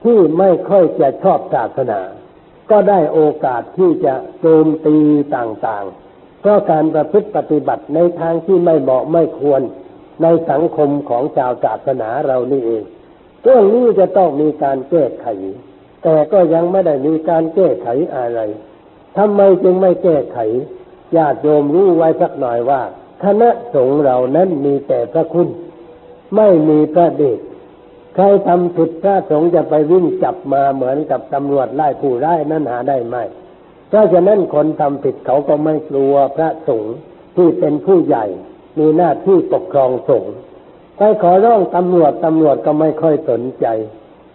[0.05, 2.01] ที่ไม่ค่อยจะชอบศาสนา
[2.71, 4.97] ก็ได้โอกาสที่จะโจมตี
[5.37, 9.62] ต่างๆ เพราะการประพฤติปฏิบัติในทางที่ไม่เหมาะไม่ควร
[10.22, 12.83] ในสังคมของชาวศาสนาเรานี่เอง
[13.42, 15.26] เรื่องนี้จะต้องมีการแก้ไข
[16.02, 18.40] แต่ก็ยังไม่ได้มีการแก้ไขอะไร
[19.16, 20.38] ทำไมจึงไม่แก้ไข
[21.16, 22.83] ญาติโยมรู้ไว้สักหน่อยว่า
[23.24, 25.48] คณะสงฆ์เรานั้นมีแต่พระคุณ
[26.37, 27.38] ไม่มีพระเดช
[28.14, 33.16] ใครทำผิดพระสงฆ์จะไปวิ่งจับมาเหมือนกับตำรวจไล่ผู้ร้ายนั้นหาได้ไหม
[33.88, 36.94] เพราะฉะนั้นคนทำผิดเขาก็ไม่กลัวพระสงฆ์
[37.37, 38.24] ที่เป็นผู้ใหญ่
[38.78, 40.35] มีหน้าที่ปกครองสงฆ์
[40.96, 43.66] ไปขอร้องตำรวจตำรวจก็ไม่ค่อยสนใจ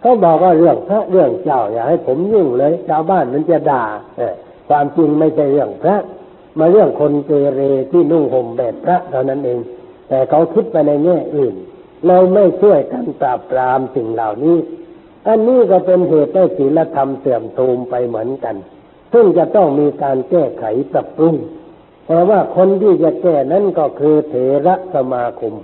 [0.00, 3.84] เขาบอกว่าเรื่องพระเรื่องเจ้าอย่าให้ผมยุ่งเลยชาวบ้านมันจะด่า
[4.68, 5.96] ความจริงไม่ใช่เรื่องพระ
[6.58, 9.58] มาเรื่องคนเกเรที่นุ่งห่มแบบพระเท่านั้นเอง
[10.08, 11.54] แต่เขาคิดไปในแง่อื่น
[12.06, 14.56] เราไม่ช่วยกันปราบปรามสิ่งเหล่านี้
[15.26, 18.56] อันนี้ก็เป็นเหตุให้ศีลธรรมเสื่อมโทรมไปเหมือนกัน
[19.12, 21.34] ซึ่งจะต้องมีการแก้ไขปรับปรุง
[22.06, 24.34] แต่ว่าคนที่จะแก้นั้นก็คือเถ
[24.66, 25.54] ระสมาคม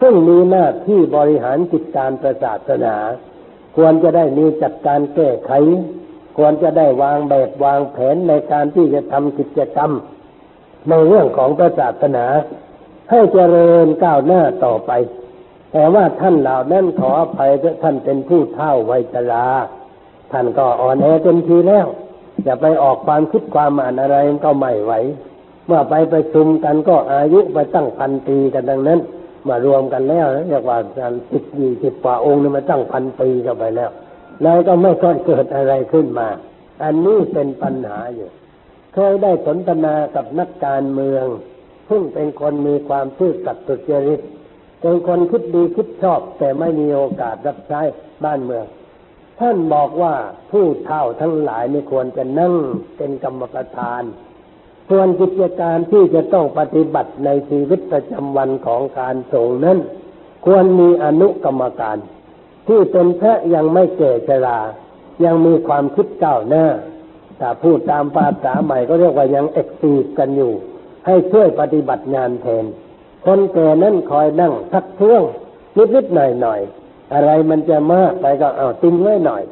[0.00, 2.96] ซึ่งมีหน้าที่บริหารจิตการประศาสนา
[3.76, 5.50] ควรจะได้มีจัดการแก้ไข
[6.36, 9.90] ควรจะได้วางแบบวางแผนในการที่จะทำกิจกรรม
[10.88, 12.26] ในเรื่องของพระศาสนา
[13.10, 14.92] ให้เจริญก้าวหน้าต่อไป
[15.72, 17.50] แต่ว่าท่านเหล่านั้นขออภัย
[17.82, 19.46] ท่านเป็นผู้เท่าวัยชรา
[20.32, 21.86] ท่านก็อ่อนแอเต็มทีแล้ว
[22.46, 24.92] จะไปออกความคิดความอ่านอะไรก็ไม่ไหว
[25.68, 29.00] เมื่อไปไปชุมกันก็อายุไปตั้งพันปีกันดังนั้น
[29.48, 33.90] มารวมกันแล้วเรียกว่าการสิบยี่สิบกว่าองค์นี่มาตั้งพันปีกันไปแล้ว
[34.42, 36.28] แล้วก็ไม่ค่อยเกิดอะไรขึ้นมา
[36.82, 38.28] อันนี้เป็นปัญหาอยู่
[38.94, 41.26] เคยได้สนทนากับนักการเมือง
[41.90, 44.20] ซึ่งเป็นคนมีความซื่อสัตย์สุจริต
[44.80, 47.80] เป็นคนคิดดีคิดชอบ แต่ไม่มีโอกาสรับใช้
[48.24, 48.66] บ้านเมือง
[49.40, 50.14] ท่านบอกว่า
[50.50, 52.54] ผู้เฒ่าทั้งหลายนี่ควรจะนั่ง
[52.96, 54.02] เป็นกรรมประธาน
[54.90, 59.78] ส่วนกิจการที่จะต้องปฏิบัติในชีวิตประจำวันของการส่งนั้น
[60.46, 61.98] ควรมีอนุกรรมการ
[62.68, 64.58] ที่เป็นพระยังไม่แก่ชรา
[65.24, 66.66] ยังมีความคิดเก้าหน้า
[67.38, 70.52] แต่พูดตามภาษาใหม่ก็เรียกว่ายังเอ็กซีฟกันอยู่
[71.06, 72.64] ให้ช่วยปฏิบัติงานแทน
[73.26, 75.22] คนแก่นั้นคอยนั่งทักท้วง
[75.94, 79.42] นิดๆหน่อยๆอะไรมันจะมากไปก็เอาติ้งไว้หน่อย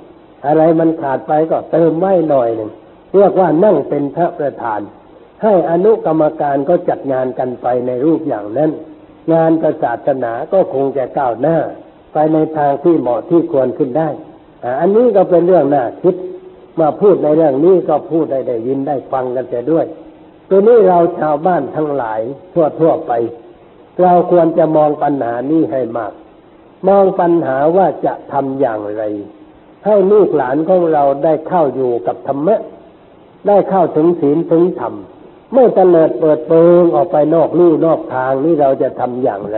[0.47, 2.71] อะไรมันขาดไปก็เติมไว้หน่อยหนึ่ง
[3.15, 4.81] เรียกว่านั่งเป็นพระประธาน
[5.43, 8.71] ให้อนุกรรมการก็จัดงานกันไปในรูปอย่างนั้น
[9.33, 11.57] งานประศาสนาก็คงจะก้าวหน้า
[12.13, 14.09] ไปในทางที่เหมาะที่ควรขึ้นได้
[14.81, 16.15] อันนี้ก็เป็นเรื่องน่าคิด
[16.81, 19.87] มาพูดในเรื่องนี้ก็พูดได้ได้ยินได้ฟังกันแต่ด้วย
[20.49, 22.21] ตัวนี้เราชาวบ้านทั้งหลาย
[22.53, 23.13] ทั่วทั่วไป
[24.03, 26.13] เราควรจะมองปัญหานี้ให้มาก
[26.89, 29.03] มองปัญหาว่าจะทำอย่างไร
[29.87, 32.57] ให้ลูกหลานของเราได้เข้าอยู่กับธรรมะ
[33.47, 34.95] ได้เข้าถึงศีลถึงธรรม
[35.53, 39.57] ไม่เตลิดเปิดเปิงออกไปนอกลู่นอกทางนี่เราจะทำอย่างไร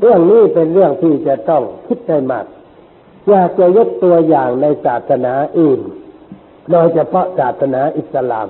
[0.00, 2.46] เรื่องนี้เป็นเรื่องที่จะต้องคิดให้มาก
[3.30, 5.80] อยากจะยกตัวอย่างในศาสนาอื่น
[6.70, 8.48] โดยเฉพาะศาสนาอิสลาม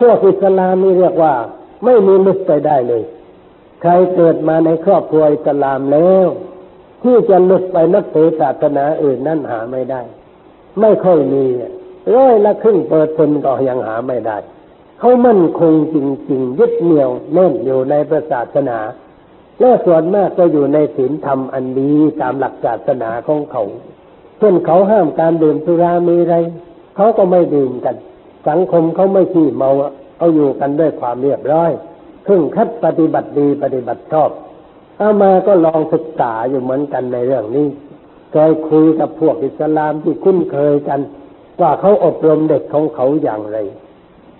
[0.00, 1.34] พวกอิสลามนี่เรียกว่า
[1.84, 3.02] ไม่มีมุสไปได้เลย
[3.82, 6.26] ใครเกิดมาในครอบครัวอิสลามแล้ว
[7.02, 10.02] ที่จะหลุดไปนับถือศาสนาอื่นนั่นหาไม่ได้
[10.80, 11.44] ไม่ค่อยมี
[12.14, 14.36] ร้อยละครึ่งเปอร์เซ็นต์ก็ยังหาไม่ได้
[14.98, 15.96] เขามั่นคงจ
[16.30, 17.94] ริงๆยึดเหนี่ยวแน่นอยู่ใน
[18.32, 18.78] ศาสนา
[19.60, 23.62] และส่วนมากก็อยู่ในศีลธรรมอันดีตามหลักศาสนาของเขา
[24.38, 26.34] เช่นเขาห้ามการดื่มสุรามีไร
[26.96, 27.96] เขาก็ไม่ดื่มกัน
[28.48, 29.70] สังคมเขาไม่ขี้เมา
[30.16, 31.70] เขาอยู่กันด้วยความเรียบร้อย
[32.26, 34.30] พึ่งคัดปฏิบัติดีปฏิบัติชอบ
[34.98, 37.66] เอามาก็ลองศึกษาอยู่เหมือนกันในเรื่องนี้
[38.32, 41.00] เคยคุยกับพวกอิสลามที่คุ้นเคยกัน
[41.60, 43.58] ว่าเขาอบรมเด็กของเขาอย่างไร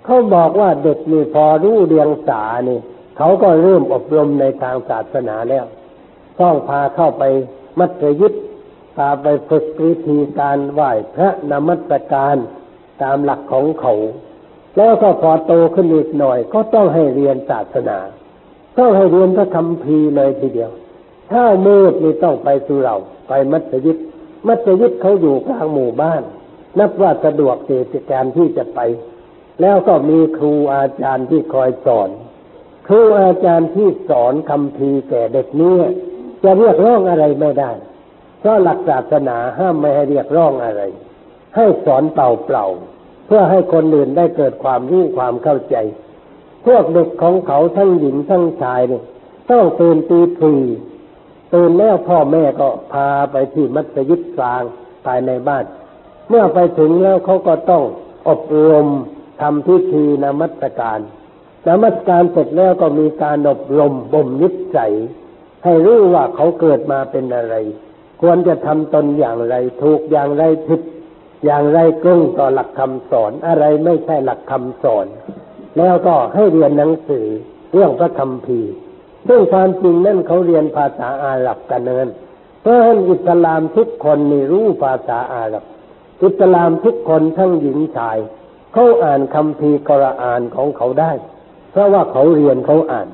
[0.06, 2.78] เขาบอกว่าเด็กนี่พอรู้เรียงสานี่
[3.16, 5.64] เขาก็เริ่มอบรมในทางศาสนาแล้ว
[6.40, 7.22] ต้องพาเข้าไป
[7.78, 8.32] มัธยิต
[8.96, 12.36] พาไปฝึกวิธีการไหว้พระนมัสการ
[13.02, 13.94] ตามหลักของเขา
[14.76, 17.98] แล้วก็พอโตขึ้นอีกหน่อย ก็ต้องให้เรียนศาสนา
[18.78, 20.70] ต้องให้เรียนพระคำพีเลยทีเดียว
[21.32, 22.96] ถ้ามืดนี่ต้องไปสุเรา
[23.28, 23.98] ไปมัสยิด
[24.46, 26.22] มัสยิดเขาอยู่กลางหมู่บ้าน
[26.78, 28.80] นับว่าสะดวกเกิจการที่จะไป
[29.60, 32.10] แล้วก็มีครูอาจารย์ที่คอยสอน
[32.86, 35.76] ครูอาจารย์ที่สอนคำพีแก่เด็กนี้
[36.42, 37.70] จะเรียกร้องอะไรไม่ได้
[38.40, 40.82] เพราะหลักศาสนาห้ามไม่ให้เรียกร้องอะไร
[41.56, 42.66] ให้สอนเปล่าเปล่า
[43.26, 45.76] เพื่อให้คนอื่นได้เกิดความรู้ความเข้าใจ
[46.66, 49.02] พวกเด็กของเขาทั้งหญิงทั้งชายเนี่ย
[49.50, 50.54] ต้องตื่นตีที
[51.54, 54.62] ตื่นแล้วพ่อแม่ก็พาไปที่มัสยิดกลาง
[55.04, 55.64] ภายในบ้าน
[56.28, 57.84] เมื่อไปถึงแล้วเขาก็ต้อง
[58.28, 58.86] อบรม
[59.40, 61.00] ทำพิธีนมัสการ
[61.68, 64.94] นมัสการเสร็จแล้วก็มีการอบรมบ่มนิสัย
[65.64, 67.54] ให้รู้ว่าเขาเกิดมาเป็นอะไร
[68.20, 70.80] ควรจะทำตนอย่างไร ถูกอย่างไรผิด
[71.44, 75.06] อย่างไรกลุ้งต่อหลักคำสอนอะไรไม่ใช่หลักคำสอน
[75.78, 77.26] แล้วก็ให้เรียนหนังสือ
[77.72, 78.60] เรื่องพระคำพี
[79.28, 82.06] ซึ่งความจริงนั่นเขาเรียนภาษาอาหรับกันเนิน
[82.60, 85.64] เพราะฉะนั้นอิสลามทุกคนนี่รู้ภาษาอาหรับ
[86.24, 88.18] อิสลามทุกคนทั้งหญิงชาย
[88.78, 91.12] เขาอ่านคำพีกรอานของเขาได้
[91.70, 93.08] เพราะว่าเขาเรียนเขาอ่าน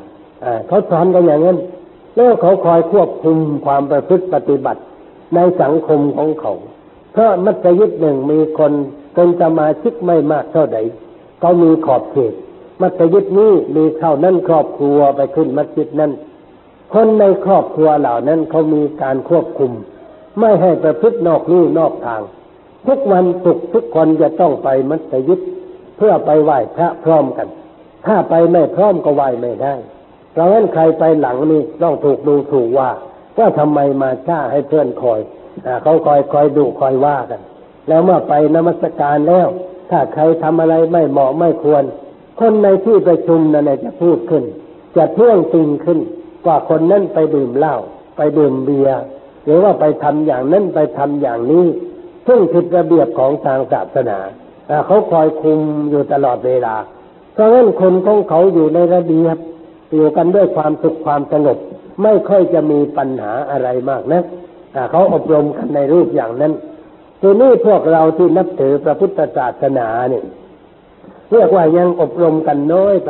[0.45, 1.59] อเขาสอนกันอย่างนั้น
[2.17, 4.81] แล้วเขาคอยควบคุมความประพฤติปฏิบัติ
[5.35, 6.53] ในสังคมของเขา
[7.13, 8.73] เพราะมัสยิดหนึ่งมีคน
[9.15, 10.79] เป็นสมาชิกไม่มากเท่าใด
[11.41, 12.35] เขามีขอบเขต
[12.81, 16.13] มัสยิดนี้มีเท่านั้นครอบครัวไปขึ้นมัสยิดนั้น
[16.93, 19.73] คนในครอบครัวเหล่านั้นเขามีการควบคุม
[20.39, 22.23] ไม่ให้ประพฤตินอกลู่นอกทาง
[22.87, 25.41] ทุกวันศุกร์ทุกคนจะต้องไปมัสยิด
[25.97, 27.49] เพื่อไปไหว้พระพร้อมกัน
[28.07, 29.75] ถ้าไปไม่พร้อมก็ไหว้ไม่ได้
[30.33, 32.91] เพราะฉะนั้นใครไปหลังนี่ต้องถูกดูถูกว่า
[33.39, 35.21] ว่าทำไมมาช้าให้เพื่อนคอย
[35.83, 37.41] เขาคอยคอยดูคอยว่ากัน
[37.89, 39.47] แล้วเมื่อไปนมัสการแล้ว
[39.91, 41.85] ถ้าใครทำอะไรไม่เหมาะไม่ควร
[42.41, 44.45] คนในที่ประชุมนั่นจะพูดขึ้น
[44.97, 45.99] จะเที่ยงติงขึ้น
[46.45, 47.77] กว่าคนนั้นไปดื่มเหล้า
[48.17, 49.01] ไปดื่มเบียร์
[49.45, 51.67] หรือว่าไปทำอย่างนั้นไปทำอย่างนี้
[52.27, 54.19] ซึ่งผิดระเบียบของทางศาสนา
[54.87, 56.75] เขาคอยคุมอยู่ตลอดเวลา
[57.35, 59.37] เพราะฉะนั้นคนของเขาอยู่ในระเบียบ
[59.93, 61.59] อยู่กันด้วยความสุขความสงบ
[62.03, 64.23] ไม่ค่อยจะมีปัญหาอะไรมากนะ
[64.91, 66.53] เขาอบรมกันในรูปอย่างนั้น
[67.21, 70.25] ทีนี้พวกเราที่นับถือพระพุทธศาสนาเนี่ย
[71.33, 73.09] เรียกว่ายังอบรมกันน้อยไป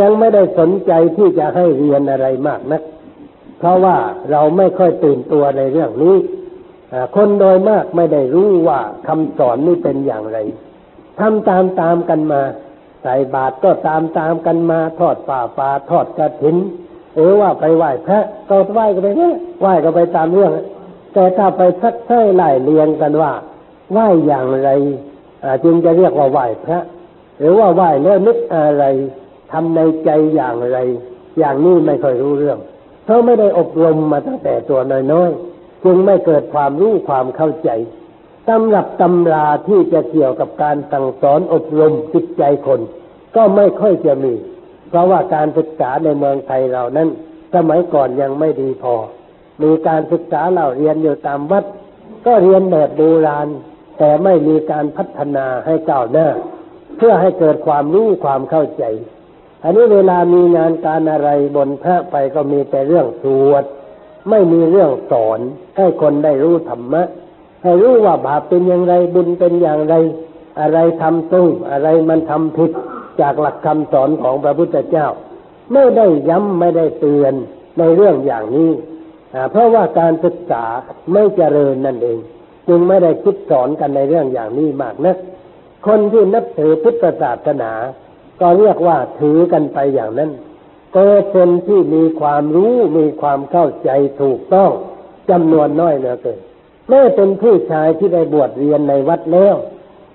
[0.00, 2.82] ยังไม่ได้สนใจที่จะให้เรียนอะไรมากนัก
[3.58, 3.96] เพราะว่า
[4.30, 6.16] เราไม่ค่อยตื่นตัวในเรื่องนี้
[7.14, 10.38] คนโดยมากไม่ได้รู้ว่าคำสอนนี่เป็นอย่างไร
[11.20, 12.42] ทำตามตามกันมา
[13.02, 16.56] ใส่บาตรก็ตามตามกันมา ทอดป่าป่าทอดกระถิน
[17.14, 20.52] หรือว่าไปไหว้พระก็ไหว้ก็ไปเนี่ยไหว้ก็ไปตามเรื่อง
[21.14, 23.32] แต่ถ้าไปสักเท่ไล่เรียงกันว่า
[23.92, 24.70] ไหว้อย่างไร
[25.64, 26.80] จึงจะเรียกว่าไหว้พระ
[27.38, 28.84] หรือว่าไหว้แล้วนึกอะไร
[29.52, 30.78] ทำในใจอย่างไร
[31.38, 32.58] อย่างนี้ไม่ค่อยรู้เรื่อง
[33.06, 34.80] เขาไม่ได้อบรมมาตั้งแต่ตัว
[35.12, 35.49] น้อยๆ
[35.84, 37.70] จึงไม่เกิดความรู้ความเข้าใจ
[38.48, 42.80] ตำรับตำราที่จะเกี่ยวกับการสั่งสอนอบรมจิตใจคน
[43.36, 44.34] ก็ไม่ค่อยจะมี
[44.88, 47.08] เพราะว่าการศึกษาในเมืองไทยเรานั้น
[47.54, 48.94] สมัยก่อนยังไม่ดีพอ
[49.62, 51.64] มีการศึกษาเราเรียนอยู่ตามวัด
[52.26, 53.48] ก็เรียนแบบโบราณ
[53.98, 56.28] แต่ไม่มีการพัฒนาให้ก้าวหน้า
[56.96, 58.84] เพื่อให้เกิดความรู้ความเข้าใจ
[59.62, 63.64] อันนี้เวลามีงานการอะไรบนพระไปก็มีแต่เรื่องสวด
[64.28, 65.40] ไม่มีเรื่องสอน
[65.76, 67.02] ให้คนได้รู้ธรรมะ
[67.62, 69.94] ให้รู้ว่าบาปเป็นอย่างไรบุญเป็นอย่างไร
[70.60, 72.70] อะไรทำตุ้งอะไรมันทำผิด
[73.20, 75.06] จากหลักคำสอนของพระพุทธเจ้า
[75.72, 77.34] ไม่ได้ย้ำไม่ได้เตือน
[77.78, 78.70] ในเรื่องอย่างนี้
[79.50, 80.64] เพราะว่าการศึกษา
[81.12, 82.18] ไม่เจริญนั่นเอง
[82.68, 85.16] จึงไม่ได้คิดสอนกันในเรื่องอย่างนี้มากนะัก
[85.86, 87.72] คนที่นับถือพุทธศาสนา
[88.40, 90.30] ก็เรียกว่าถือกันไปอย่างนั้น
[90.96, 94.70] ก็เป็นที่มีความรู้มีความเข้าใจถูกต้อง
[95.30, 96.38] จำนวนน้อยเหลือเกิน
[96.88, 99.56] แม้เป็นผู้ชายที่ได้บวชเรียนในวัดแล้ว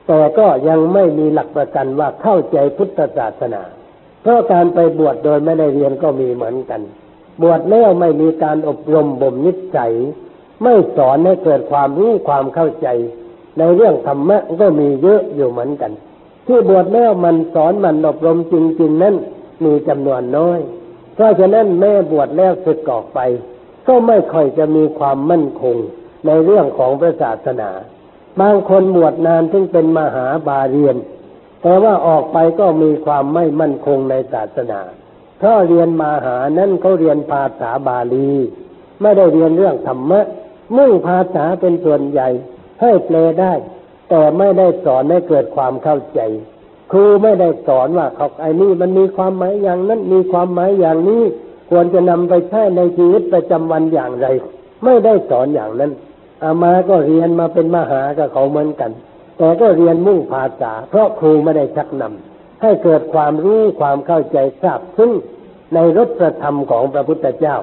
[0.07, 3.61] แต่ก็ยังไม่มีหลักประกันว่าเข้าใจพุทธศาสนา
[4.21, 6.81] เพราะการไปบวชโดยไม่ได้เรียนก็มีเหมือนกัน
[7.41, 9.93] บวชแล้วไม่มีการอบรมบ่มนิสัย
[10.63, 12.87] ไม่สอนให้เกิดความรู้ความเข้าใจ
[13.57, 15.91] ในเรื่องธรรมะก็มีเยอะอยู่เหมือนกัน
[16.47, 19.15] ที่บวชแล้วมันสอนมันอบรมจริง ๆ นั้น
[19.63, 20.59] มีจำนวนน้อย
[21.15, 23.19] เพราะฉะนั้นแม่บวชแล้วสึกออกไป
[23.87, 25.77] ก็ไม่ค่อยจะมีความมั่นคง
[26.25, 27.69] ในเรื่องของพระศาสนา
[28.41, 30.95] บางคนบวชนานถึงเป็นมหาบาเรียน
[31.61, 34.81] แต่ว่าออกไปก็มีความไม่มั่นคงในศาสนา
[35.37, 38.29] เพราะเรียนมหานั้นเขาเรียนภาษาบาลี
[39.01, 40.21] ไม่ได้เรียนเรื่องธรรมะ
[40.75, 42.29] มุ่งภาษาเป็นส่วนใหญ่
[42.81, 43.53] ให้แปลได้
[44.09, 46.19] แต่ไม่ได้สอนให้เกิดความเข้าใจ
[46.91, 51.23] ครูไม่ได้สอนว่าเขาไอ้นี่มันมีความหมายอย่างนั้นมีความหมายอย่างนี้
[51.69, 54.27] ควรจะนำไปใช้ในชีวิตประจำวันอย่างไร
[54.83, 55.91] ไม่ได้สอนอย่างนั้น
[56.43, 58.91] อามาก็เรียนมาเป็นมหากับเขาเหมือนกัน
[59.37, 65.11] แต่ก็เรียนมุ่งภาษา เพราะครูไม่ได้ชักนำให้เกิดความรู้ความเข้าใจทราบซึ่ง
[65.73, 66.09] ในรส
[66.41, 67.57] ธรรมของพระพุทธเจ้า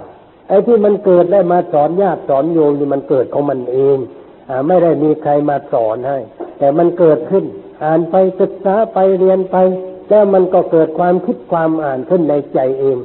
[0.48, 3.96] ไอ้ที่มันเกิดได้มาสอนญาติสอนโยมนี่มันเกิดของมันเอง
[4.48, 6.18] อไม่ได้มีใครมาสอนให้
[6.58, 7.44] แต่มันเกิดขึ้น
[7.84, 9.56] อ่านไปศึกษาไปเรียนไป
[10.08, 12.98] แล้วมันก็เกิดความคิดความอ่านขึ้นในใจเอง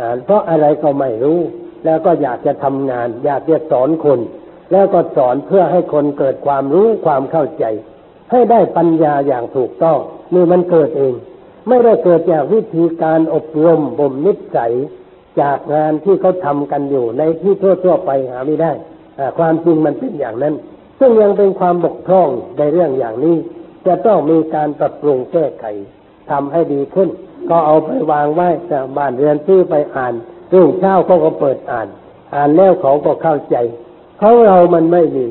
[0.00, 1.38] อ่านเพราะอะไรก็ไม่รู้
[1.84, 4.20] แล้วก็อยากจะทำงาน อยากจะสอนคน
[4.72, 7.64] แล้วก็สอนเพื่อให้คนเกิดความรู้ความเข้าใจ
[8.30, 9.98] ให้ได้ปัญญาอย่างถูกต้อง
[10.34, 11.14] นี่มันเกิดเอง
[11.68, 14.72] ไม่ได้เกิดจากวิธีการอบรมบ่มนิสัย
[15.40, 18.72] จากงานที่เขาทำกันอยู่ในที่ทั่วๆไปหาไม่ได้
[19.38, 20.54] ความจริงมันเป็นอย่างนั้น
[20.98, 23.36] ซึ่งยังเป็นความบกพร่องในเรื่องอย่างนี้
[23.86, 25.64] จะต้องมีการปรับปรุงแก้ไข
[26.30, 27.08] ทำให้ดีขึ้น
[27.50, 30.14] ก็เอาไปวางไว้จากบ้านเรือนซื้อไปอ่าน
[30.52, 31.88] รุ่งเช้าเขาก็เปิดอ่าน
[32.34, 33.56] อ่านแล้วเขาก็เข้าใจ
[34.18, 35.26] เขาเรามันไม่มี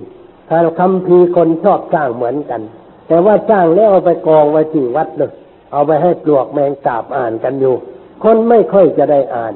[0.49, 2.61] ถ้าคำพีคนชอบสร้างเหมือนกัน
[3.07, 5.31] แต่ว่าสร้างแล้วเอาไปกองไว้ที่วัดเลย
[5.71, 7.75] เอาไปให้ปลวกแมงสาบอ่านกันอยู่
[8.23, 9.53] คนไม่ค่อยจะได้อ่าน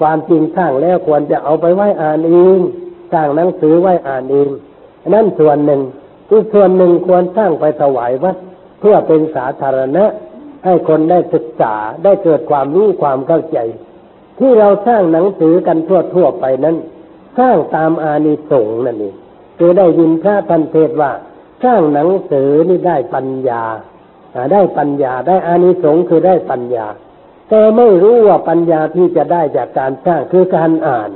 [0.00, 2.58] ความจริงสร้างแล้วควรจะเอาไปไว้อ่านเอง
[3.12, 4.48] สร้างหนังสือไว้อ่านเอง
[5.14, 5.80] นั่นส่วนหนึ่ง
[6.30, 8.36] อีกส่วนหนึ่งควรสร้างไปถวายวัด
[8.80, 10.04] เพื่อเป็นสาธารณะ
[10.64, 13.58] ให้คนได้ศึกษาได้เกิดความรู้ความเข้าใจ
[14.38, 16.76] ที่เราสร้างหนังสือกันทั่วทั่วไปนั้น
[17.38, 19.14] สร้างตามอานิสงส์นั่นเอง
[19.58, 21.12] คือได้ยินพระท่านเทศว่า
[21.64, 23.62] สร้างหนังสือนี่ได้ปัญญา
[24.52, 26.86] ได้ปัญญาได้อานิสงส์คือได้ปัญญา
[27.48, 31.10] แต่ไม่รู้ว่าปัญญาที่จะได้จากการสร้างคือการอ่าน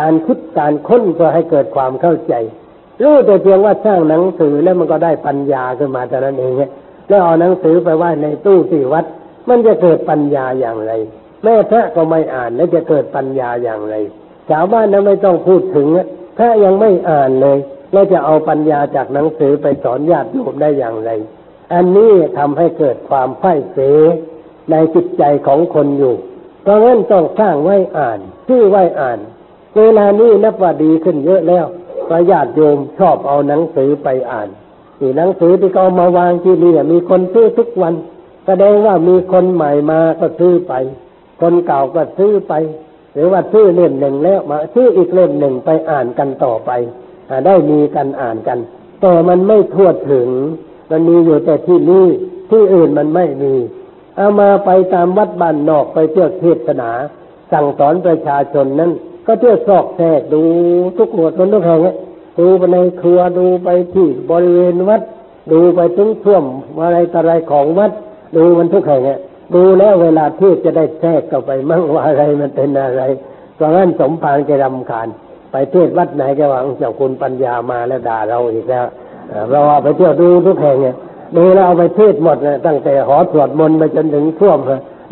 [0.00, 2.34] การคิดการค้นเพื่อให้เกิดความเข้าใจ
[3.02, 6.52] รู้แต่เพียงว่าสร้างหนังสือแล้วมันก็ได้ปัญญาขึ้นมาแต่นั้นเอง
[7.08, 9.04] แล้วเอาหนังสือไปไว้ในตู้ที่วัด
[9.48, 10.92] มันจะเกิดปัญญาอย่างไร
[11.42, 13.94] แม่พระก็ไม่อ่านแล้วจะเกิดปัญญาอย่างไร
[14.50, 15.86] ชาวบ้านนั้นไม่ต้องพูดถึง
[16.38, 17.58] พระยังไม่อ่านเลย
[17.92, 21.10] แล้วจะเอาปัญญาจากหนังสือไปสอนญาติโยมได้อย่างไร
[21.72, 23.78] อันนี้ทำให้เกิดความไฝ่เส
[24.70, 26.14] ในจิตใจของคนอยู่
[26.62, 29.18] เพราะงั้นต้องสร้างไว้อ่านชื่อไว้อ่าน
[29.76, 31.66] เวลานี้นับว่าดีขึ้นเยอะแล้ว
[32.10, 34.48] ประญาติโยมชอบเอาหนังสือไปอ่าน
[35.00, 37.94] นี่หนังสือที่เขามาวางที่นี่มีคนซื้อทุกวัน
[38.46, 40.72] แสดงว่ามีคนใหม่มาก็ซื้อไป
[41.40, 42.52] คนเก่าก็ซื้อไป
[43.14, 46.70] หรือว่าซื้อเล่มหนึ่งแล้วมาซื้ออีกเล่มหนึ่งไปอ่านกันต่อไป
[47.46, 48.58] ได้มีกันอ่านกัน
[49.00, 50.28] แต่มันไม่ทั่วถึง
[50.90, 52.06] มันมีอยู่แต่ที่นี่
[52.50, 53.54] ที่อื่นมันไม่มี
[54.16, 56.90] เอามาไปตามวัดบ้านนอกไปเที่ยวเทศนา
[57.52, 58.90] สั่งสอนประชาชนนั้น
[59.28, 60.42] ก็เที่ยวซอกแทกดู
[60.98, 61.80] ทุกหัวทุกแห่ง
[62.38, 65.02] ดูไปในครัวดูไปที่บริเวณวัด
[65.52, 66.44] ดูไปถึงท่วม
[66.84, 67.92] อะไรต่ออะไรของวัด
[68.36, 69.02] ดูมันทุกแห่ง
[69.54, 73.02] ดูแล้วเวลาเทศจะได้แทรกเข้าไปมั่งว่าอะไรมันเป็นอะไร
[73.54, 75.08] เพราะงั้นสมภารแกรำคาญ
[75.52, 78.84] ไปเทศวัดไหนแกว่าเจ้าคุณปัญญามาแล้วด่าเราอีกแล้ว
[79.50, 80.96] เราเอาไปเที่ยวดูทุกแห่งเนี่ย
[81.36, 84.58] ดูแล้วเอาไปเทศหมดเลยตั้งแต่หอสวดมนต์ไปจนถึงท่วม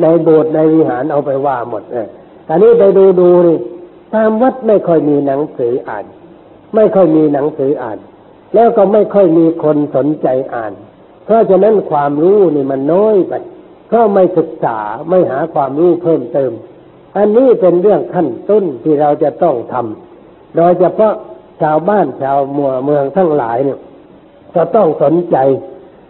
[0.03, 2.07] ในโบสถ์ในวิหารเอาไปว่าหมดเลย
[2.51, 3.57] อันนี้ไปดูดูนี่
[4.17, 6.05] ตามวัดไม่ค่อยมีหนังสืออ่าน
[6.75, 7.99] ไม่ค่อยมีหนังสืออ่าน
[8.55, 10.73] แล้วก็ไม่ค่อยมีคนสนใจอ่าน
[11.25, 13.35] เพราะฉะนั้นความรู้นี่มันน้อยไป
[13.89, 16.53] เพราะไม่ศึกษาไม่หาความรู้เพิ่มเติม
[17.17, 21.15] อันนี้เป็นเรื่องขั้นต้นที่เราจะต้องทำโดยเฉพาะ
[21.63, 23.79] ชาวบ้านชาวมืองเมืองทั้งหลายเนี่ย
[24.55, 25.37] จะต้องสนใจ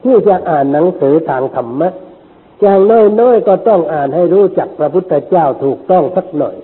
[0.05, 1.89] ที่จะอ่านหนังสือทางธรรมะ
[2.63, 2.81] อย่าง
[3.21, 6.57] น้อยๆก็ต้องอ่านให้รู้จักพระพุทธเจ้าถูกต้องสักหน่อย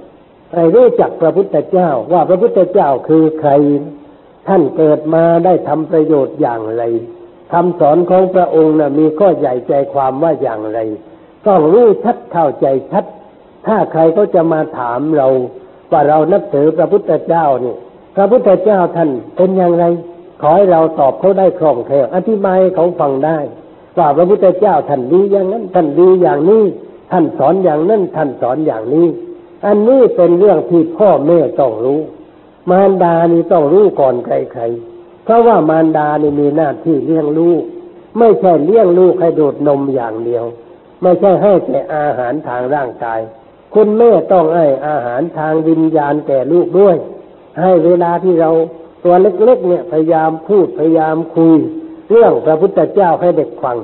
[0.54, 3.50] ให้รู้จักพระพุทธเจ้า ว่าพระพุทธเจ้าคือใคร
[4.48, 6.82] ท่านเกิดมาได้ทำประโยชน์อย่างไร
[7.52, 10.78] คำสอนของพระองค์นะ่ะมีข้อใหญ่ใจความว่าอย่างไร
[11.46, 13.04] ต้องรู้ชัดเข้าใจชัด
[13.66, 15.28] ถ้าใครก็จะมาถามเรา
[15.92, 17.74] ว่าเรานับถือพระพุทธเจ้านี่
[18.16, 19.84] พระพุทธเจ้าท่านเป็นอย่างไร
[20.40, 23.38] ขอให้เราตอบเขาได้คล่องแคล่วอธิบายเขาฟังได้
[23.98, 26.62] ว่าพระพุทธเจ้าท่านดีอย่างนั้น ท่านดีอย่างนี้
[27.12, 29.06] ท่านสอนอย่างนั้นท่านสอนอย่างนี้
[29.66, 32.00] อันนี้เป็นเรื่องที่พ่อแม่ต้องรู้
[32.70, 37.62] มารดานี่ต้องรู้ก่อนใครๆเพราะว่ามารดานี่มีหน้าที่เลี้ยงลูก
[38.18, 40.44] ไม่ใช่เลี้ยงลูกให้ดูดนมอย่างเดียว
[41.02, 43.20] ไม่ใช่ให้แต่อาหารทางร่างกาย
[43.74, 46.96] คุณแม่ต้องให้อาหารทางวิญญาณแก่ลูกด้วย
[47.60, 48.50] ให้เวลาที่เรา
[49.04, 51.54] ตัวเล็กๆเนี่ยพยายามพูดพยายามคุย
[52.10, 53.76] เรื่องพระพุทธเจ้าให้เด็กฟัง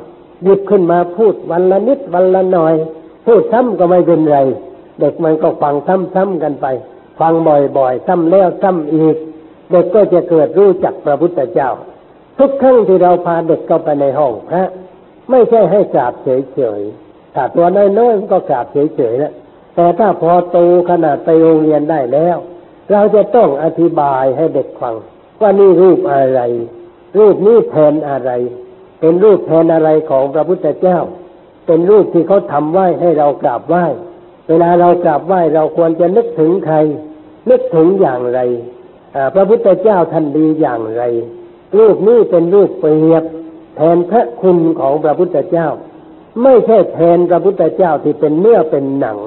[0.44, 2.74] หยิบขึ้นมาพูดวันละนิดวันละหน่อย
[3.26, 4.38] พูดซ้ำก็ไม่เป็นไร
[5.00, 5.74] เด็กมันก็ฟัง
[6.14, 6.66] ซ้ำๆกันไป
[7.20, 7.32] ฟัง
[7.78, 9.16] บ่อยๆซ้ำแล้วซ้ำอีก
[9.70, 11.70] เด็กก็จะเกิดรู้จักพระพุทธเจ้า
[12.38, 14.68] ทุกครั้งที่เราพาเด็กเข้าไปในห้องพระ
[15.30, 17.66] ไม่ใช่ให้กราบเฉยๆถ้าตัว
[17.98, 19.32] น้อยๆก็กราบเฉยๆแล้ว
[19.74, 20.58] แต่ถ้าพอโต
[20.90, 22.36] ขนาดไปโรงเรียนได้แล้ว
[22.92, 24.94] เราจะต้องอธิบายให้เด็กฟัง
[25.40, 26.40] ว่านี่รูปอะไร
[27.18, 28.30] รูปนี้แทนอะไร
[29.00, 30.98] เป็นรูปแทนอะไรของพระพุทธเจ้า
[31.66, 33.84] เป็นรูปที่เขาทำไหว้ให้เรากราบไหว้
[34.48, 36.76] เวลาเรากราบไหว้เราควรจะนึกถึงใคร
[37.50, 38.40] นึกถึงอย่างไร
[39.34, 41.02] พระพุทธเจ้าท่านดีอย่างไร
[41.78, 43.24] รูปนี้เป็นรูปเปรียบ
[43.76, 45.68] แทนพระคุณของพระพุทธเจ้า
[46.42, 49.18] ไม่ใช่แทนพระพุทธเจ้าที่เป็นเนื้อเป็นหนัง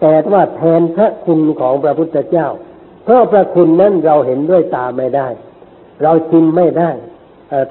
[0.00, 2.48] แต่ว่าแทนพระคุณของพระพุทธเจ้า
[3.04, 5.28] เพราะพระคุณนั้นเราเห็นด้วยตาไม่ได้
[6.02, 6.90] เราชิมไม่ได้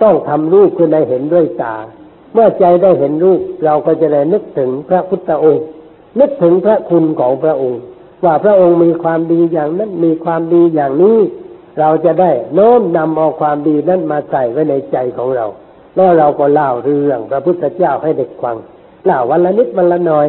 [0.04, 1.76] ต้องทำรูปขึ้นได้เห็นด้วยตา
[2.34, 5.66] เมื่อใจได้เห็นรูปเราก็จะได้นึกถึงพระพุทธองค์
[6.20, 7.82] นึกถึงพระคุณของพระองค์
[8.26, 11.18] ว่าพระองค์มีความดีอย่างนั้นมีความดีอย่างนี้
[11.80, 15.46] เราจะได้โน้มนำเอาความดีนั้นมาใส่ไว้ในใจของเรา
[15.96, 18.56] แล้วเราก็เล่าเรื่องพระพุทธเจ้าให้เด็กฟัง
[19.06, 20.28] เล่าวันละนิดวันละหน่อย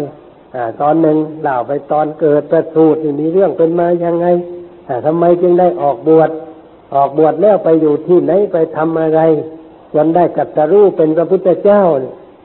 [0.55, 4.27] อตอนหนึ่งเล่าไปตอนเกิดประสูติมีเรื่องเป็นมายังไง
[5.07, 6.31] ทำไมจึงได้ออกบวช
[6.95, 9.21] ออกบวชแล้วไปอยู่ที่ไหนไปทำอะไร
[9.95, 11.83] จนได้กัตตารู้เป็นพระพุทธเจ้า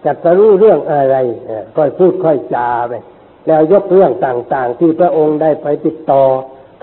[0.06, 1.16] กัตตารู้เรื่องอะไร
[1.76, 2.94] ค่อยพูดค่อยจาไป
[3.48, 6.24] แล้วยกเรื่องต่างๆ ที่พระองค์ได้ไปติดต่อ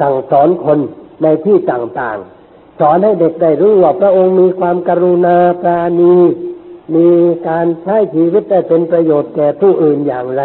[0.01, 0.79] สั่งสอนคน
[1.23, 6.15] ในที่ต่างๆ สอนให้เด็กได้รู้ว่าพระองค์มีความกรุณาปราณี
[6.97, 7.09] มี
[7.49, 10.43] การใช้ชีวิตได้เป็นประโยชน์แก่ผู้อื่นอย่างไร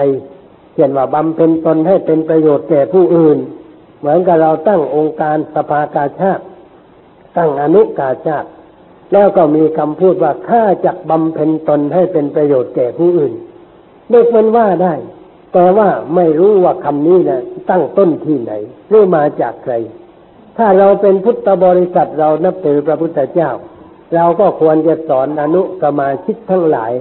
[0.75, 3.37] เช่นว่าบำเพ็ญตนให้เป็นประโยชน์แก่ผู้อื่น
[3.99, 6.43] เหมือนกับเราตั้งองค์การสภากาชาติ
[7.37, 8.49] ตั้งอนุกาชาติ
[9.13, 13.33] แล้วก็มีคำพูดว่าข้าจักบำเพ็ญตนให้เป็นประโยชน์แก่ผู้อื่น
[14.09, 14.93] เด็กมันว่าได้
[15.53, 18.51] แต่ว่าไม่รู้ว่าคำนี้นะตั้งต้นที่ไหน
[18.89, 19.73] หรือมาจากใคร
[20.57, 23.51] ถ้าเราเป็นพุทธบริษัทเรานับถือพระพุทธเจ้า
[24.13, 26.91] เราก็ควรจะสอนอนุสมาชิกทั้งหลาย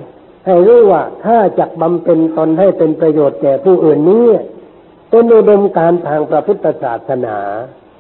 [0.47, 4.27] ให้รู้ว่าถ้าจักบำเพ็ญตนให้เป็นประโยชน์แก่ผู้อื่นนี้
[5.11, 7.39] เป็นอุดมการทางพระพุทธศาสนา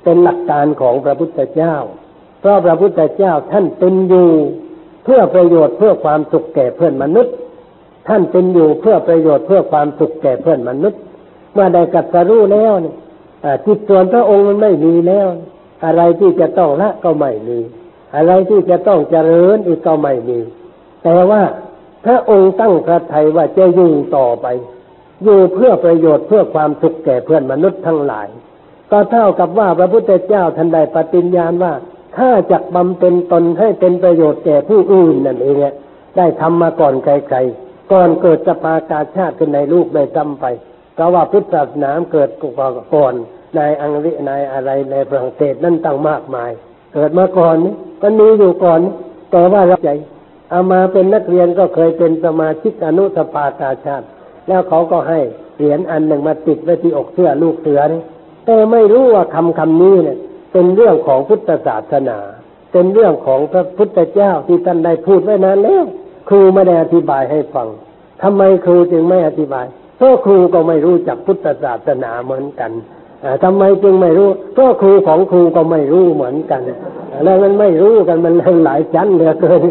[0.04, 1.74] เป็นหลักการของพระพุทธเจ้า
[2.40, 4.30] เพราะพระพุทธเจ้าท่านเป็นอยู่
[5.04, 7.34] เพื่อประโยชน์เพื่อความสุขแก่เพื่อนมนุษย์
[8.08, 11.00] ท่านเป็นอยู่เพื่อประโยชน์เพื่อความสุขแก่เพื่อนมนุษย์
[11.52, 12.92] เมื่อได้กัตรู้แล้วนี่
[13.64, 15.26] จิตส่วนพระองค์มันไม่มีแล้ว
[15.84, 17.58] อะไรที่จะต้องละก็ไม่มี
[18.16, 20.38] อะไรที่จะต้องเจริญอีกก็ไม่มี
[21.02, 21.42] แต่ว่า
[22.04, 24.46] พระองค์ตั้งพระทัยว่าจะอยู่ต่อไป
[25.24, 28.28] อยู่เพื่อประโยชน์เพื่อความสุขแก่เพื่อนมนุษย์ทั้งหลาย
[28.90, 31.72] ก็เท่ากับว่าพระพุทธเจ้าท่านได้ปฏิญญาณว่า
[32.16, 35.56] ถ้าจักบำเป็นตนให้เป็นประโยชน์แก่ผู้อื่นนั่นเอง
[36.16, 40.44] ได้ทำมาก่อนใครๆ ก่อนเกิดสปากาชาติขึ้นในลูกได้จำไป
[40.94, 42.30] เพราะว่าพุทธศาสนาเกิด
[42.94, 43.14] ก่อน
[43.56, 46.50] ในอังกฤษในอะไรในฝรั่งเศสนั่นตั้งมากมาย
[46.94, 48.80] เกิดมาก่อนนี่ก็มีอยู่ก่อน
[49.30, 49.90] แต่ว่าเราใจ
[50.50, 54.06] เอามาเป็นนักเรียนก็เคยเป็นสมาชิกอนุสภากาชาติ
[54.48, 55.20] แล้วเขาก็ให้
[55.56, 58.02] เหรียญอันหนึ่งมาติดไว้ที่อกเสื้อลูกเสือนี่
[58.46, 60.18] แต่ไม่รู้ว่าคำคำนี้เนี่ย
[60.52, 62.18] เป็นเรื่องของพุทธศาสนา
[62.72, 65.84] เป็นเรื่องของพระพุทธเจ้าที่ท่านได้พูดไว้นานแล้ว
[66.28, 67.68] ครูไม่ได้อธิบายให้ฟัง
[68.22, 69.66] ทำไมครูจึงไม่อธิบาย
[69.96, 72.70] เพราะครูก็ไม่รู้จักพุทธศาสนาเหมือนกัน
[73.44, 76.60] ทำไมจึงไม่รู้เพราะครูของครูก็ไม่รู้เหมือนกัน
[77.24, 79.62] แล้วมันไม่รู้กันมันหลายชั้นเหลือเกิน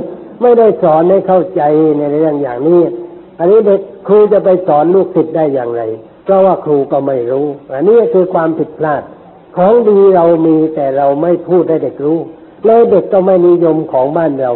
[0.41, 1.61] ไม่ได้สอนให้เข้าใจ
[1.97, 2.81] ในเรื่องอย่างนี้
[3.39, 5.83] อันนี้เด็กครูจะไปสอนลูกศิษย์ได้อย่างไร
[6.23, 9.01] เพราะว่าครูก็ไม่รู้ อันนี้คือความผิดพลาด
[9.57, 12.19] ของดีเรามีแต่เราไม่พูดให้เด็กรู้
[12.65, 14.51] แล้วเด็กก็ไม่นิยมของบ้านเรา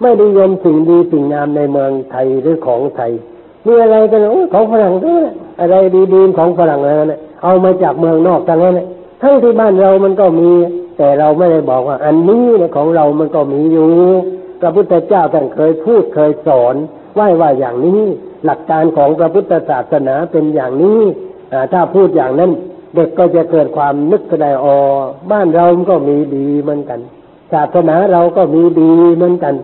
[0.00, 3.12] ไม่นิยมสิ่งดีสิ่งงามในเมืองไทยหรือของไทย
[3.66, 5.24] มีอะไรกันโอ้ของฝรั่งด้วย
[5.60, 5.76] อะไร
[6.14, 8.80] ดีๆของฝรั่งอะไรนั่นเอามาจากเมืองนอกทั้งนั้น
[9.22, 10.50] ทั้งที่บ้านเรามันก็มี
[10.98, 12.44] แต่เราไม่ได้บอกว่า อันนี้
[12.76, 13.90] ของเรามันก็มีอยู่
[14.60, 16.74] พระพุทธเจ้าท่านเคยพูดเคยสอน
[17.18, 18.02] ว่าว่าอย่างนี้
[18.44, 21.00] หลักการของพระพุทธศาสนาเป็นอย่างนี้
[21.72, 22.50] ถ้าพูดอย่างนั้น
[22.94, 24.76] เด็กก็จะเกิดความนึกได้อ๋อ
[25.30, 27.00] บ้านเราก็มีดีเหมือนกัน
[27.52, 29.54] ศาสนาเราก็มีดีเหมือนกัน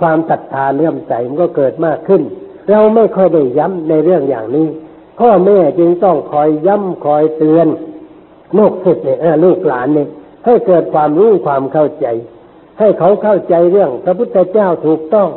[0.00, 2.22] ความศรัทธาเลื่อมใสมันก็เกิดมากขึ้น
[2.70, 4.68] เราไม่ค่อยได้ย้ำในเรื่องอย่างนี้
[5.18, 7.66] พ่อแม่จึงต้องคอยย้ำคอยเตือน
[8.58, 10.08] ลูกศิษย์เนี่ยลูกหลานเนี่ย
[10.44, 12.06] ให้เกิดความรู้ความเข้าใจ
[12.78, 15.28] ให้เขาเข้าใจเรื่องพระพุทธเจ้าถูกต้อง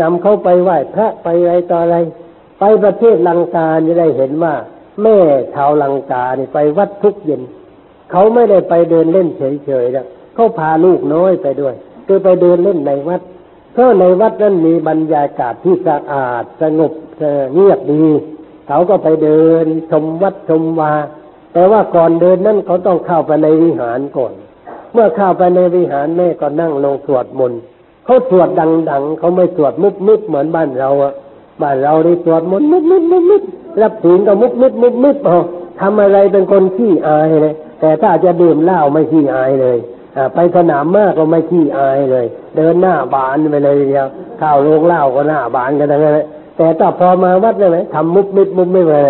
[0.00, 1.96] นำเขาไปไหว้พระไปอะไรต่ออะไร
[2.58, 4.54] ไปประเทศลังกาจะได้เห็นว่า
[5.02, 5.18] แม่
[5.54, 7.42] ชาวลังกาเนี่ไปวัดทุกเย็น
[8.10, 11.74] เขาไม่ได้ไปเดินเล่นเฉยๆนะเขาพาลูกน้อยไปด้วย
[12.06, 13.20] คือไปเดินเล่นในวัด
[13.78, 16.92] เพราะในวัดนั้นมีบรรยากาศที่สะอาดสงบ
[17.54, 18.04] เงียบดี
[18.68, 20.92] เขาก็ไปเดินชมวัดชมวา
[21.52, 24.32] แต่ว่าก่อนเดินนั้นเขาต้องเข้าไปในวิหารก่อน
[24.92, 27.60] เมื่อเข้าไปในวิหารแม่ก็นั่งลงสวดมนต์
[28.04, 28.48] เขาสวด
[28.90, 31.12] ดังๆ เขาไม่สวดมุบมิบเหมือนบ้านเราอะ
[31.62, 33.42] บ้านเราได้สวดมนต์มุบมิบมุบมิบ
[33.82, 35.36] รับศีลก็มุบมิบมุบมิบพอ
[35.80, 39.78] ทำอะไรเป็นคนขี้อายเลยแต่ถ้าจะดื่มเหล้าไม่ขี้อายเลย
[40.34, 44.06] ไปสนามมากก็ไม่ขี้อายเลย เดินหน้าบานไปเลยเดียว
[44.40, 49.02] ข้าวโรงเหล้าก็หน้าบานกันทั้งนั้นแต่ถ้าพอมาวัดเลยไหมทำมุกมิดมุกไม่เลย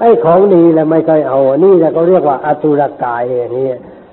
[0.00, 3.66] ไอ้ของดีแล้วไม่เคยเอานี่แหละเขาเรียกว่าอาตุรกายอย่างนี้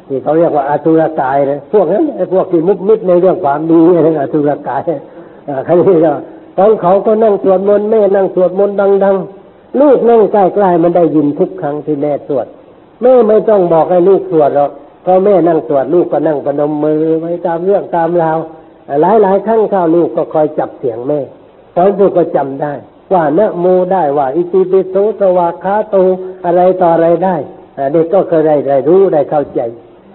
[0.08, 4.82] ที่เขาเรียกว่าอาตุรกายเลยพวกนั้นไอ้พวกที่มุกมิดในเรื่องความดีเรื่องอาตุรกาย
[5.66, 6.16] เขาเรียก
[6.58, 9.16] ของเขาก็นั่งสวดมนต์แม่นั่งสวดมนต์ดัง
[9.47, 12.47] ๆ ลูกนั่งใกล้ๆมันได้ยินทุกครั้งที่แม่สวด
[13.01, 14.72] แม่ไม่ต้องบอกให้ลูกสวดหรอก
[15.06, 18.38] พอแม่นั่งสวดลูกก็นั่งประนมมือไว้ตามเรื่องตามราว
[19.01, 21.20] หลายหลายครั้งข้าวลูกก็คอยจับเสียงแม่
[21.76, 22.74] ตอนลูกก็จำได้
[23.14, 25.95] ว่านะโมได้ว่า อิติปิโสสวาคาโต
[26.45, 27.36] อะไรต่ออะไรได้
[27.91, 29.62] เด็กก็เคยได้ได้รู้ได้เข้าใจ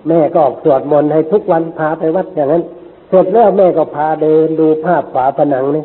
[0.09, 2.63] แม่ก็ออกสวดมนต์ให้ทุกวันพาไปวัดอย่างนั้น
[3.09, 5.85] เสร็จแล้วแม่ก็พาเดินดูภาพฝาผนังนี่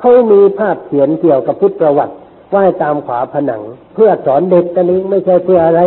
[0.00, 2.14] เขามีภาพเขียนเกี่ยวกับพุทธประวัติ
[2.50, 3.62] ไหว้ตามฝาผนัง
[3.94, 5.80] เพื่อสอนเด็กกันนี้ไม่ใช่เพื่ออะไร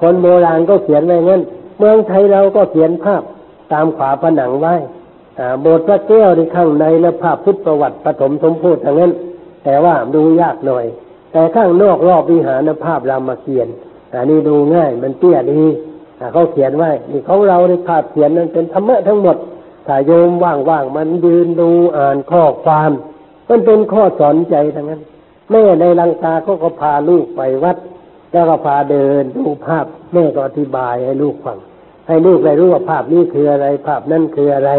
[0.00, 1.42] คนโบราณก็เขียนไว้งั้น
[1.78, 3.22] เมืองไทยเราก็เขียนภาพ
[3.72, 4.74] ตามฝาผนังไว้
[5.60, 9.12] โบสถ์พระแก้วในข้างในและภาพพุทธประวัติปฐมสมโพธิทางนั้น
[9.64, 10.84] แต่ว่าดูยากหน่อย
[11.32, 13.70] แต่ข้างนอกรอบวิหารภาพรามเกียรติ
[14.12, 15.62] อันนี้ดูง่ายมันเตี้ยดี
[16.32, 19.36] เขาเขียนไว้นี่ของเราในภาพเขียนนั้นเป็นธรรมะทั้งหมด
[19.86, 22.90] ถ้าโยมว่างๆมันยืนดูอ่านข้อความ
[23.48, 25.00] มันเป็นข้อสอนใจทั้งนั้น
[25.50, 27.76] แม่ในลังกาเขาก็พาลูกไปวัด
[28.32, 31.58] แล้วก็พาเดินดูภาพแม่ก็อธิบายให้ลูกฟัง
[32.08, 34.70] ให้ลูกได้รู้ว่าภาพนี้คืออะไร ภาพนั้นคืออะไร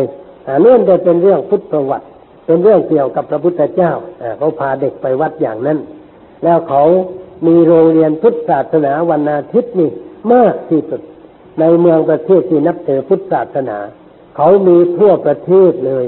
[0.61, 2.05] เนื่องแต่เป็นเรื่องพุทธประวัติ
[2.45, 3.91] เป็นเรื่องเกี่ยวกับพระพุทธเจ้า
[4.37, 5.77] เขาพาเด็กไปวัดอย่างนั้น
[6.43, 6.83] แล้วเขา
[7.47, 9.89] มีโรงเรียนพุทธศาสนาวันอาทิตย์นี่
[10.33, 11.01] มากที่สุด
[11.59, 13.77] ในเมืองประเทศที่นับถือพุทธศาสนา
[14.37, 16.05] เขามีทั่วประเทศเลย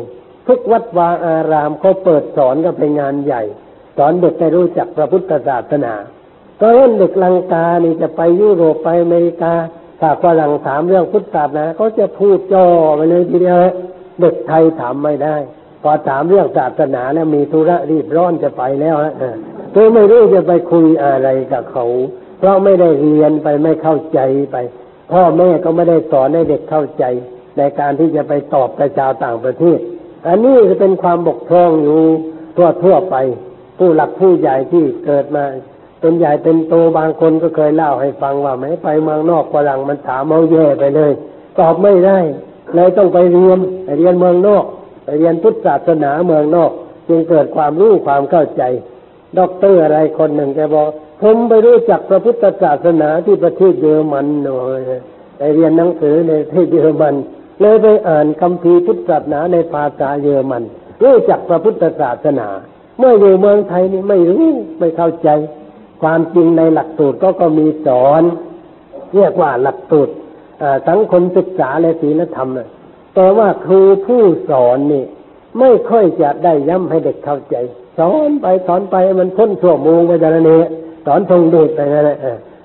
[0.47, 3.41] ทุกวัดวาอารามเขาเปิดสอนกันเป็นงานใหญ่
[3.97, 5.93] สอนเด็กให้รู้จักพระพุทธศาสนา
[6.61, 9.53] ตอนนั้นเด็กลังกานี่จะไปยุโรปไปอเมริกา
[9.99, 13.59] ถ้าฝรั่งถามเรื่องพุทธศาสนาเขาจะพูดจ่อไปเลยทีเดียว
[14.21, 15.35] เด็กไทยถามไม่ได้
[15.83, 19.13] พอถามเรื่องศาสนาแล้วมีธุระรีบร้อนจะไปแล้วฮะ
[19.73, 21.85] คือไม่รู้จะไปคุยอะไรกับเขา
[22.39, 24.19] เพราะไม่ได้เรียนไปไม่เข้าใจ
[24.51, 24.57] ไป
[25.11, 27.03] พ่อแม่ก็ไม่ได้สอนให้เด็กเข้าใจ
[27.57, 29.79] ในการที่จะไปตอบกระชาวต่างประเทศ
[30.27, 32.01] อันนี้จะเป็นความบกพร่องอยู่
[32.55, 33.15] ทั่วทั่วไป
[33.77, 35.43] ผู้หลักผู้ใหญ่ที่เกิดมา
[36.01, 41.11] เป็นใหญ่เป็นโตบางคนก็เคยเล่าให้ฟังว่าไม่ไปเมืองนอกฝรั่งมันถามเอาแย่ไปเลย
[41.59, 42.19] ตอบไม่ได้
[42.75, 44.63] เลยต้องไปเรียนไปเรียนเมืองนอก
[45.05, 46.71] ไปเรียนพุทธศาสนาเมืองนอก
[47.07, 48.63] จึงเกิดความรู้ความเข้าใจ
[49.37, 50.87] ด็อกเตอร์อะไรคนหนึ่งแกบอก
[51.21, 54.81] ผมไปรู้จักพระพุทธศาสนาที่ประเทศเยอรมันหน่อย
[55.37, 57.15] ไปเรียนหนังสือในประเทศเยอรมัน
[57.61, 60.63] เลยไปอ่านคำพีพุทธศาสนาในภาษาเยอรมัน
[61.03, 62.47] รู้จักพระพุทธศาสนา
[62.99, 64.45] เมื่ออยู่เมืองไทยนี่ไม่รู้
[64.79, 65.29] ไม่เข้าใจ
[66.01, 68.23] ความจริงในหลักสูตรก็ก็มีสอน
[69.15, 70.13] เรียกว่าหลักสูตร
[70.89, 72.49] สังคมศึกษาและศีลธรรม
[73.15, 75.03] แต่ว่าครูผู้สอนนี่
[75.59, 77.55] ไม่ค่อยจะได้ย้ำให้เด็กเข้าใจ
[77.99, 80.59] สอนไปสอนไปมันพ้นชั่วโมงไปแต่ละนี้
[81.05, 82.17] สอนทงด็กไปนั่นแหละ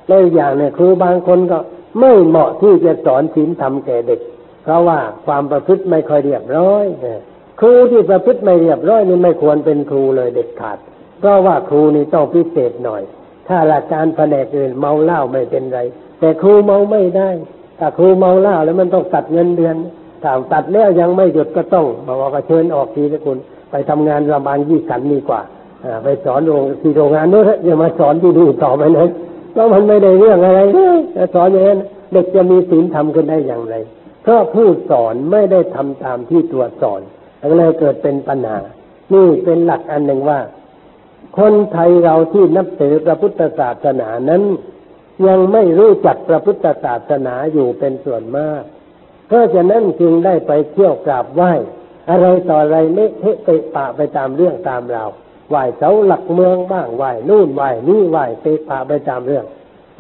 [0.09, 1.59] แล้วอย่างเนี่ยครูบางคนก็
[2.01, 4.21] ไม่เหมาะที่จะสอนศีลธรรมแก่เด็ก
[4.63, 6.85] เพราะว่าความประพฤติไม่ค่อยเรียบร้อย
[7.61, 10.79] ครูที่ประพฤติไม่เรียบร้อยนี่ไม่ควรเป็นครูเลยเด็ดขาด
[11.19, 13.03] เพราะว่าครูนี่ต้องพิเศษหน่อย
[13.49, 15.81] ถ้าหลัการแผนกอื่นเมาเหล้าไม่เป็นไร
[16.19, 17.31] แต่ครูเมาไม่ได้
[17.79, 19.77] ถ้าครูเมาเหล้าแล้วมันต้องตัดเงินเดือน
[20.23, 23.39] ถ้าตัดแล้วยังไม่หยุดก็ต้องบอกว่าเชิญออกทีนะคุณ
[23.71, 25.41] ไปทำงานระบางยี่ขันดีกว่า
[26.05, 29.11] ไปสอนโรงที่โรงงานนู้นอย่ามาสอนที่ดูต่อไปนะ
[29.53, 30.61] เพราะมันไม่ได้เรื่องอะไร
[31.17, 31.81] จะสอนอย่างนั้น
[32.13, 33.75] เด็กจะมีศีลทำกันได้อย่างไร
[34.23, 37.01] เพราะผู้สอนไม่ได้ทำตามที่ตัวสอน
[37.51, 38.59] ก็เลยเกิดเป็นปัญหา
[39.13, 40.39] นี่เป็นหลักอันหนึ่งว่า
[41.39, 44.43] คนไทยเราที่นับถือพระพุทธศาสนานั้น
[45.27, 48.63] ยังไม่รู้จักพระพุทธศาสนาอยู่เป็นส่วนมาก
[49.27, 51.53] เพราะฉะนั้นจึงได้ไปเที่ยวกราบไหว้
[52.11, 55.11] อะไรต่ออะไรเละเทะเตะปะไปตามเรื่องตามราว
[55.51, 59.45] ไหว้เสาหลักเมืองบ้างไหว้นู่นไหว้นี่ไหว้เตะปะไปตามเรื่อง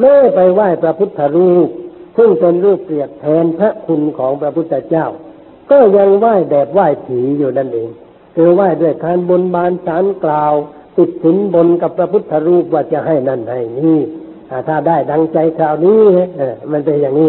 [0.00, 1.68] แม่ไปไหว้พระพุทธรูป
[2.16, 5.06] ซึ่งเป็นรูปเปรียบแทนพระคุณของพระพุทธเจ้า
[5.70, 7.90] ก็ยังไหว้แบบไหว้ผีอยู่นั่นเอง
[8.34, 10.54] คือไหว้ด้วยการบนบานสารกล่าว
[10.96, 14.00] ติดสินบนกับพระพุทธรูปว่าจะให้นั่นให้นี่
[14.68, 16.00] ถ้าได้ดังใจคราวนี้
[16.72, 17.28] มันเป็นอย่างนี้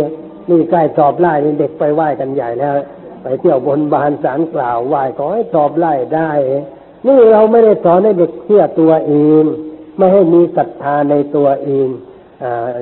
[0.49, 2.75] นี่ใกล้สอบไล่เด็กไปไหว้กันใหญ่แล้ว
[3.21, 6.31] ไปเที่ยวบนบานสารกล่าวไหว้ขอให้สอบไล่ได้
[7.07, 9.43] นี่เราไม่ได้สอนให้เด็กเชื่อตัวเอง
[9.97, 11.87] ไม่ให้มีศรัทธาในตัวเอง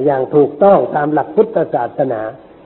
[0.06, 2.22] อย่างถูกต้องตามหลักพุทธศาสนา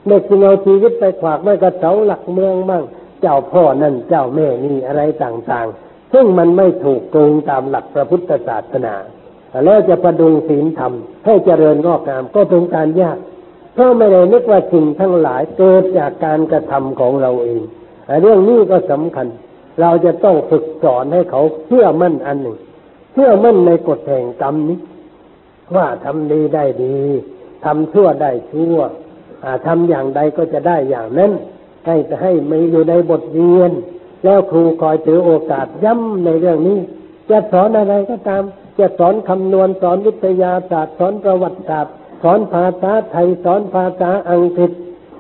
[0.07, 2.83] เด็กจึงเอาชีวิตไปขวากไว้กับเสาหลักเมืองบ้าง
[3.21, 8.95] เจ้าพ่อนั่นเจ้าแม่นี่อะไรต่างๆ ซึ่งมันไม่ถูกตรงตามหลักพระพุทธศาสนา
[9.65, 10.93] แล้วจะประดุงศีลธรรม
[11.25, 13.17] ให้เจริญงอกงามก็เป็นการยาก
[13.73, 17.61] เพราะไม่ได้นึกว่าสิ่งทั้งหลายเกิดจากการกระทำของเราเอง
[18.21, 19.27] เรื่องนี้ก็สำคัญ
[19.81, 22.57] เราจะต้องฝึกสอนให้เขาเชื่อมั่นอันหนึ่ง
[23.13, 24.79] เชื่อมั่นในกฎแห่งกรรมนี้
[25.75, 26.97] ว่าทำดีได้ดี
[27.65, 28.77] ทำชั่วได้ชั่ว
[29.65, 31.31] ทำอย่างใดก็จะได้อย่างนั้น
[31.85, 33.71] ให้ให้ไม่อยู่ในบทเรียน
[34.23, 36.79] แล้วครูคอยถือโอกาสย้ำในเรื่องนี้
[37.29, 38.43] จะสอนอะไรก็ตาม
[38.79, 41.93] จะสอนคำนวณสอนวิทยาศาสตร์ สอนประวัติศาสตร์
[42.23, 44.71] สอนภาษาไทยสอนภาษาอังกฤษ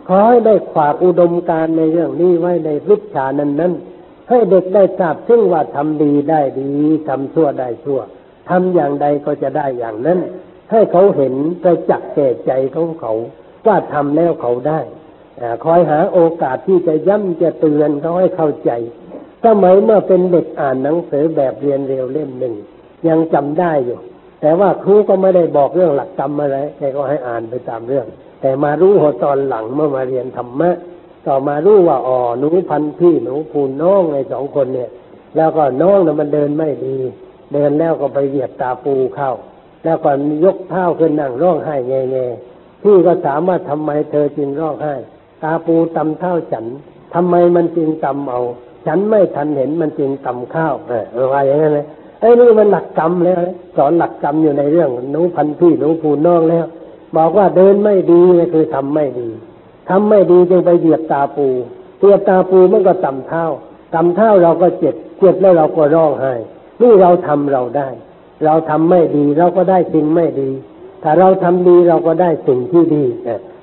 [0.07, 3.73] ขอให้ได้ฝากอุดมการในเรื่องนี้ไว้ในวิชานั้นนั้น
[4.29, 6.69] ให้เด็กได้ทราบซึ่งว่าทำดีได้ดี
[7.07, 7.99] ทำชั่วได้ชั่ว
[8.49, 10.19] ทำอย่างใดก็จะได้อย่างนั้น
[10.71, 11.33] ให้เขาเห็น
[11.63, 13.13] ประจักษ์แก่ใจของเขา
[13.67, 14.79] ว่าทำแล้วเขาได้
[15.63, 18.71] คอยหาโอกาสที่จะย้ำจะเตือนเขาให้เข้าใจ
[19.45, 22.55] สมัยเมื่อเป็นเด็กอ่านหนังสือแบบเรียนเร็วเล่มหนึ่ง
[23.07, 23.99] ยังจำได้อยู่
[24.41, 28.05] แต่ว่าครูก็ไม่ได้บอกเรื่องหลักกรรมอะไรแต่ก็ให้อ่านไปตามเรื่อง
[28.41, 30.69] แต่มารู้หัวตอนหลังเมื่อมาเรียนธรรมะ
[31.27, 34.89] ต่อมารู้ว่าอ๋อหนูพันพี่หนูพูนน้องไอ้สองคนเนี่ย
[35.35, 36.97] แล้วก็น้องน่ะมันเดินไม่ดี
[37.53, 39.31] เดินแล้วก็ไปเหยียบตาปูเข้า
[39.83, 40.11] แล้วก็
[40.43, 42.25] ยกเท้าขึ้นนั่งร้องไห้แง่แง่
[42.83, 44.95] พี่ก็ถามว่าทำไมเธอจึงร้องไห้
[45.43, 46.65] ตาปูตำเท้าฉัน
[47.13, 48.41] ทำไมมันจึงตำเอา
[48.85, 51.85] ฉันไม่ทันเห็นมันจึงตำข้าวเออว่าอย่างนั้นเลย
[52.19, 53.39] ไอ้นี่มันหลักกรรมแล้ว
[53.77, 56.65] สอนหลักกรรมอยู่ในเรื่องหนูพันพี่หนูพูน้องแล้ว
[57.17, 59.29] บอกว่าเดินไม่ดีนี่คือทำไม่ดี
[59.89, 61.47] ทำไม่ดีจึงไปเหยียบตาปู
[61.99, 63.43] เหยียบตาปูมันก็ต่ำเท้า
[63.95, 66.33] ต่ำเท้าเราก็เจ็บเจ็บแล้วเราก็ร้องไห้
[66.81, 67.89] นี่เราทำเราได้
[68.45, 70.49] เราทำไม่ดีเราก็ได้สิ่งไม่ดี
[71.03, 73.03] ถ้าเราทำดีเราก็ได้สิ่งที่ดี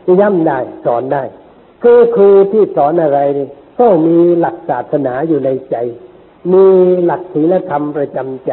[0.04, 1.22] ที่ย่ำได้สอนได้
[1.88, 3.46] คือครูที่สอนอะไรนี่
[3.80, 5.76] ต้องมีหลักศาสนาอยู่ในใจ
[6.52, 6.64] มี
[7.04, 8.52] หลักศีลธรรมประจำใจ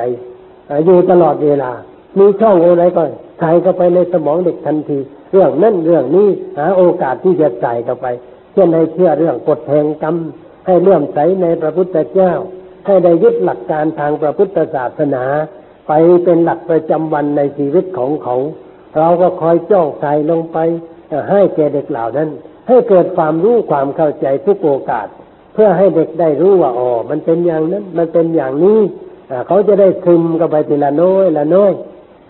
[0.86, 1.72] อยู่ตลอดเวลา
[2.20, 3.04] มีช่องอะไรก็
[3.40, 5.00] ใส่เข้าไปในสมองเด็กทันที
[5.32, 6.28] เรื่องนั่นเรื่องนี้
[6.58, 8.08] หาโอกาสที่จะใส่เข้าไป
[8.54, 10.16] เช่นให้เชื่อเรื่องกฎแห่งกรรม
[10.66, 12.34] ให้เลื่อมใสในพระพุทธเจ้า
[12.86, 15.24] ให้ได้ยึดหลักการทางพระพุทธศาสนา
[15.88, 18.36] ไปเป็นหลักประจำวันในชีวิตของเขา
[18.98, 20.58] เราก็คอยจ้องใส่ลงไป
[21.30, 22.30] ให้แก่เด็กเหล่านั้น
[22.68, 25.08] ให้เกิดความรู้ความเข้าใจทุกโอกาส
[25.54, 28.80] เพื่อให้เด็กได้รู้ว่าอ๋อมันเป็นอย่างนั้น มันเป็นอย่างนี้
[29.48, 31.72] เขาจะได้ซึมเข้าไปทีละน้อยละน้อย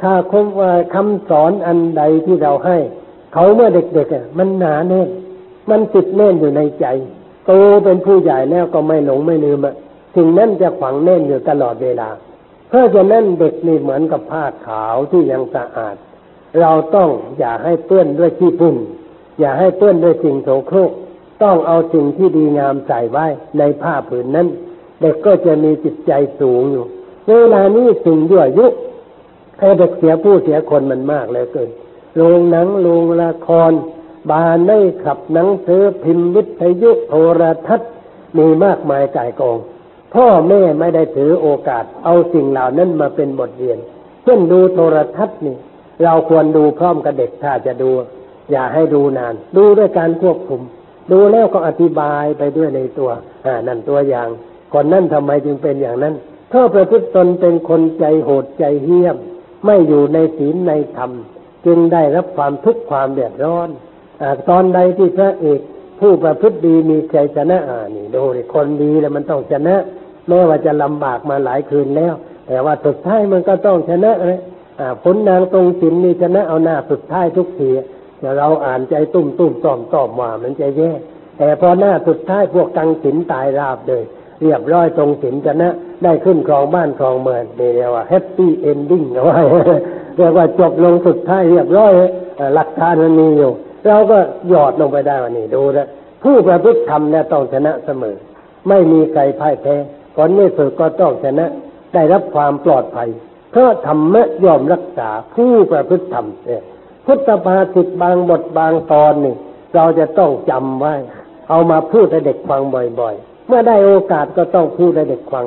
[0.01, 2.77] ถ้าคว่าคำสอนอันใดที่เราให้
[3.33, 5.07] เขาเมื่อเด็กๆอะมันหนาแน่น
[5.69, 6.85] มันติดแน่นอยู่ในใจ
[7.45, 7.51] โต
[7.83, 9.75] เป็นผู้ใหญ่แล้วก็ไม่หลงไม่ลืมอะ
[10.15, 12.09] สิ่งนั้นจะฝังแน่นอยู่ตลอดเวลา
[12.69, 15.95] เพราะฉะนั้นเด็กนี่เหมือนกับผ้าขาวที่ยังสะอาด
[16.61, 17.09] เราต้อง
[17.39, 18.75] อย่าให้เปื้อนด้วยขี้พุ่น
[19.39, 20.91] อย่าให้เปื้อนด้วยสิ่งโสโครก
[21.43, 23.25] ต้องเอาสิ่งที่ดีงามใส่ไว้
[23.57, 24.47] ในผ้าผืนนั้น
[25.01, 26.85] เด็กก็จะมีจิตใจสูงอยู่
[27.29, 28.67] เวลานี้สิ่งยั่วยุ
[29.59, 31.69] ให้เด็กเสียผู้เสียคนมันมากเลยเกิน
[32.15, 33.71] โรงหนังโรงละคร
[34.29, 37.89] บานได้ขับหนังสือพิมพ์วิทยุโทรทัศน์
[38.37, 39.57] มีมากมายก่ายกอง
[40.13, 43.79] พ่อแม่ไม่ได้ถือโอกาส เอาสิ่งเหล่านั้นมาเป็นบทเรียน
[44.23, 45.55] เช่นดูโทรทัศน์นี่
[46.03, 47.91] เราควรดูพร้อมกับเด็กถ้าจะดู
[48.53, 50.61] อย่าให้ดูนาน ดูด้วยการควบคุม
[51.11, 53.09] ดูแล้วก็อธิบายไปด้วยในตัว
[53.45, 54.27] อ่านั่นตัวอย่าง
[54.73, 56.13] คนนั้นทำไมจึงเป็นอย่างนั้น
[56.49, 59.15] เพราะประพฤติตนเป็นคนใจโหดใจเหี้ยม
[59.65, 61.11] ไม่อยู่ในศีลในธรรม
[61.65, 63.69] จึงได้รับความทุกข์ความเดือดร้อน
[64.21, 65.59] อตอนใดที่พระเอก
[65.99, 68.23] ผู้ประพฤติดีมีใจชนะอ่านี่ดู
[68.53, 69.75] คนดีแล้วมันต้องชนะ
[70.27, 72.13] แม้ว่าจะลำบากมาหลายคืนแล้ว
[72.47, 74.39] แต่ว่าสุดท้ายมันก็ต้องชนะเลย
[75.03, 77.69] ผลนางทรงศีลนี่ชนะเอาหน้าสุดท้ายทุกที
[78.23, 80.91] แต่เราอ่านใจตุ้มตุ้มต้อมต้อมว่ามันจะแย่
[81.37, 84.03] แต่พอหน้าสุดท้ายพวกกังศีลตายราบเลย
[84.41, 85.69] เรียบร้อยทรงศีลชนะ
[86.03, 89.39] ได้ขึ้นครองบ้านครองเมืองเรียกว่า happy ending เอาไว้
[90.15, 91.91] เรียกว่าจบลงสุดท้ายเรียบร้อย
[92.55, 93.51] หลักการมันมีอยู่
[93.87, 94.17] เราก็
[94.49, 95.87] หยอดลงไปได้วันนี้ดูนะ
[96.23, 98.15] ผู้ประพฤติธรรมเนี่ยต้องชนะเสมอ
[98.69, 99.75] ไม่มีใครพ่ายแพ้
[100.17, 101.45] ก่อนนี้สุดก็ต้องชนะ
[101.93, 103.09] ได้รับความปลอดภัย
[103.51, 106.63] เพราะธรรมะยอมรักษาผู้ประพฤติธรรมเนี่ย
[107.05, 109.35] พุทธภาษิตบางบทบางตอนนี่
[109.75, 110.93] เราจะต้องจำไว้
[111.49, 112.61] เอามาพูดให้เด็กฟัง
[112.99, 115.45] บ่อยๆ เมื่อได้โอกาสก็ต้องพูดให้เด็กฟัง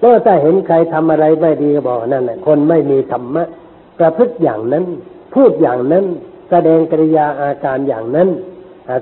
[0.00, 3.44] แล้วถ้าเห็นใครทำอะไรไม่ดีก็บอกนั่นแหละคนไม่มีธรรมะ
[3.98, 4.84] ประพฤติอย่างนั้น
[5.34, 6.04] พูดอย่างนั้น
[6.50, 8.28] แสดงกริยาอาการอย่างนั้น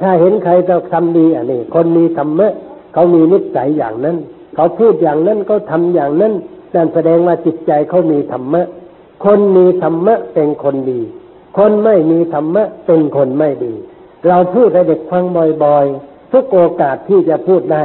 [0.02, 2.52] ถ้าเห็นใครจะทำดีอันนี้คนมีธรรมะ
[2.92, 4.16] เขามีนิสัยอย่างนั้น
[4.54, 6.32] เขาพูดอย่างนั้นเขาทาอย่างนั้น
[6.74, 8.62] นั่นแสดงว่าจิตใจเขามีธรรมะ
[9.24, 11.00] คนมีธรรมะเป็นคนดี
[11.56, 13.74] คนไม่มีธรรมะเป็นคนไม่ดี
[14.26, 15.24] เราพูดให้เด็กฟัง
[15.64, 17.84] บ่อยๆ ทุกโอกาสที่จะพูดได้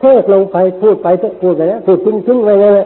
[0.00, 1.08] เทศลงไปพูดไป
[1.42, 2.80] พูดไปนะพูดทิ้งทิ้งไปเลย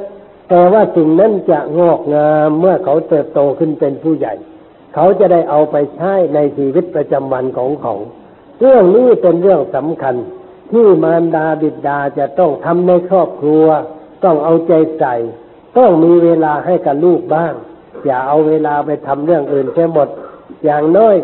[0.49, 4.35] แต่ว่าสิ่งนั้นจะงอกงามเมื่อเขาเติบโตขึ้นเป็นผู้ใหญ่
[4.95, 7.95] เขาจะได้เอาไปใช้ในชีวิตประจำวันของเขา
[8.61, 10.15] เรื่องนี้เป็นเรื่องสำคัญ
[10.73, 13.67] ที่มารดาบิดาจะต้องทำในครอบครัว
[14.25, 15.15] ต้องเอาใจใส่
[15.79, 17.55] ต้องมีเวลาให้กับลูกบ้าง
[18.07, 20.09] อย่าเอาเวลาไปทำเรื่องอื่นแค่หมด
[20.65, 21.17] อย่างน้อย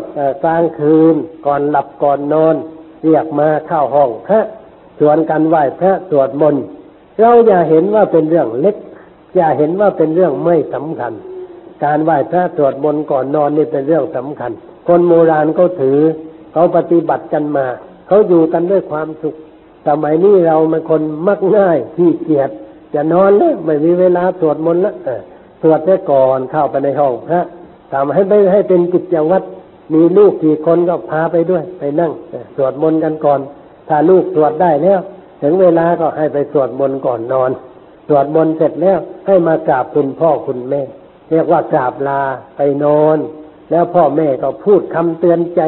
[0.43, 1.15] กลางคืน
[1.45, 2.55] ก่อนหลับก่อนนอน
[3.03, 4.41] เรียกมาเข้าห้องพระ
[4.99, 6.63] ชวนกันไหว้พระสวดมนต์
[7.19, 8.75] เราอย่าเห็นว่าเป็นเรื่องเล็ก
[9.35, 11.13] อย่าเห็นว่าเป็นเรื่องไม่สำคัญ
[11.83, 14.51] การไหว้พระสวดมนต์ก่อนนอนนี่เป็นเรื่องสำคัญ
[14.87, 15.99] คนโบราณเขาถือ
[16.53, 17.65] เขาปฏิบัติกันมา
[18.07, 19.35] เขาอยู่กันด้วยความสุข
[19.87, 22.49] สมัยนี้เราเป็นคนมักง่ายที่เกียจ
[22.93, 24.95] จะนอนแล้วไม่มีเวลาสวดมนต์แล้ว
[25.71, 27.41] วดแค่ก่อนเข้าไปในห้องพระ
[27.93, 29.45] ทำให้ไม่ให้เป็นกิจวัตร
[29.93, 32.11] มีลูกกี่คนก็พาไปด้วย ไปนั่ง
[32.55, 33.39] สวดมนต์กันก่อน
[33.89, 34.99] ถ้าลูกสวดได้แล้ว
[35.41, 37.51] ถึงเวลาก็ให้ไปสวดมนต์ก่อนนอน
[38.07, 40.81] สวดมนต์เสร็จแล้วให้มากราบคุณพ่อคุณแม่
[41.29, 42.21] เรียกว่ากราบลา
[42.57, 43.17] ไปนอน
[43.71, 45.61] แล้วพ่อแม่ก็พูดคำเตือนใจ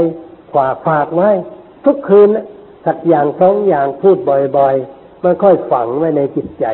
[0.53, 1.29] ฝากฝากไว้
[1.85, 2.29] ทุกคืน
[2.85, 4.17] สักอย่างสองอย่างพูด
[4.57, 6.65] บ่อยๆมันค่อยฝังไว้ในจิตใจ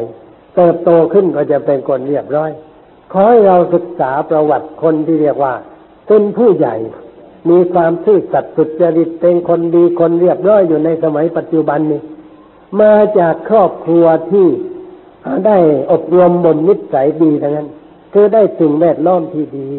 [0.55, 2.51] เติบโตขึ้นก็จะเป็นคนเรียบร้อย
[3.11, 5.53] ขอให้เราศึกษาประวัติคนที่เรียกว่า
[6.07, 6.75] เป็นผู้ใหญ่
[7.49, 12.01] มีความซื่อสัตย์สุจริตเป็นคนดีคนเรียบร้อยอยู่ในสมัยปัจจุบันนี้
[12.81, 14.47] มาจากครอบครัวที่
[15.47, 15.57] ได้
[15.91, 17.69] อบรมบ่มนิสัยดีทั้งนั้น
[18.13, 19.69] คือได้สิ่งแวดล้อมที่ดี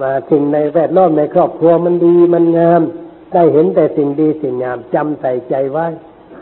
[0.00, 2.82] มาสิ่งในแวดล้อมในครอบครัวมันดีมันงาม
[3.32, 5.86] ได้เห็นแต่สิ่งดีสิ่งงามจำใส่ใจไว้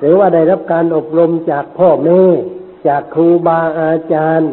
[0.01, 2.23] หรือว่าได้รับการอบรมจากพ่อแม่
[2.89, 4.51] จากครูบาอาจารย์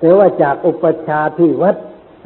[0.00, 1.76] หรือว่าจากอุปชาที่วัด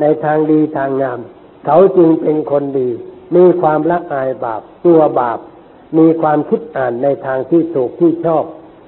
[0.00, 1.18] ในทางดีทางงาม
[1.66, 2.88] เขาจึงเป็นคนดี
[3.36, 5.38] มีความละอายบาปตัวบาป
[5.98, 8.44] มีความคิดอ่านในทางที่ถูกที่ชอบ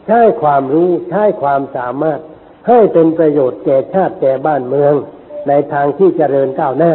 [0.06, 2.20] ใช้ความรู้ใช้ความสามารถ
[2.68, 4.94] ให้เป็นประโยชน์แก่ชาติแก่บ้านเมือง
[5.48, 6.92] ในทางที่เจริญก้าวหน้า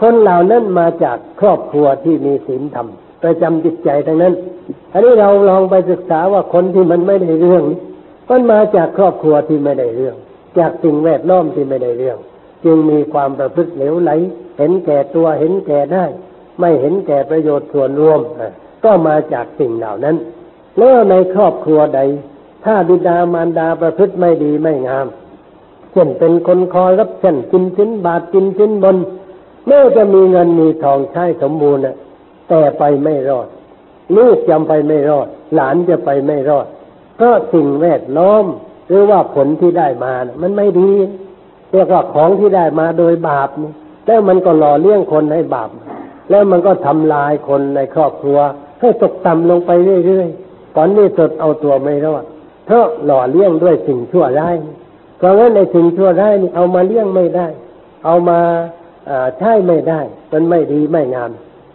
[0.00, 2.88] คนเหล่านั้นมาจากครอบครัวที่มีศีลธรรม
[3.22, 4.34] ประจำจิตใจทั้งนั้น
[4.92, 7.64] อันนี้เราลองไปศึกษาว่าคนที่มันไม่ได้เรื่อง
[8.30, 10.16] มันมาจากครอบครัวที่ไม่ได้เรื่อง
[10.58, 12.18] จากสิ่งแวดล้อมที่ไม่ได้เรื่อง
[12.64, 14.10] จึงมีความประพฤติเหลวไหล
[14.58, 16.04] เห็นแก่ตัวเห็นแก่ได้
[16.60, 18.20] ไม่เห็นแก่ประโยชน์ส่วนรวม
[18.84, 20.16] ก็มาจากสิ่งเหล่านั้น
[20.78, 22.00] แล้วในครอบครัวใด
[22.64, 25.06] ถ้าบิดามารดาประพฤติไม่ดีไม่งาม
[25.92, 28.96] เช่นเป็นคนคอยรับเช่นกินสินบาทกินสินบน
[29.66, 31.82] แม้จะมีเงินมีทองใช้สมบูรณ์
[32.48, 33.48] แต่ไปไม่รอด
[34.16, 36.66] ลูกจำไปไม่รอด หลานจะไปไม่รอด
[37.16, 38.44] เพราะสิ่งแวดล้อม
[38.88, 40.90] หรือว่าผลที่ได้มานะมันไม่ดี
[41.72, 43.72] เรียกว่าของที่ได้มาโดยบาปนี่
[44.06, 45.70] แล้วมันก็หล่อเลี้ยงคนให้บาป
[46.30, 48.38] แล้วมันก็ทำลายคนในครอบครัว
[48.80, 49.70] ให้ตกต่ำลงไป
[50.06, 52.24] เรื่อยๆตอนนี้สดเอาตัวไม่รอด
[52.66, 54.54] เพราะหล่อเลี้ยงด้วยสิ่งชั่วร้าย
[55.18, 57.46] เพราะงั้นในสิ่งชั่วร้ายนี่เอามาเลี้ยงไม่ได้
[58.04, 58.40] เอามา
[59.38, 60.00] ใช้ไม่ได้
[60.32, 61.30] มันไม่ดีไม่งาม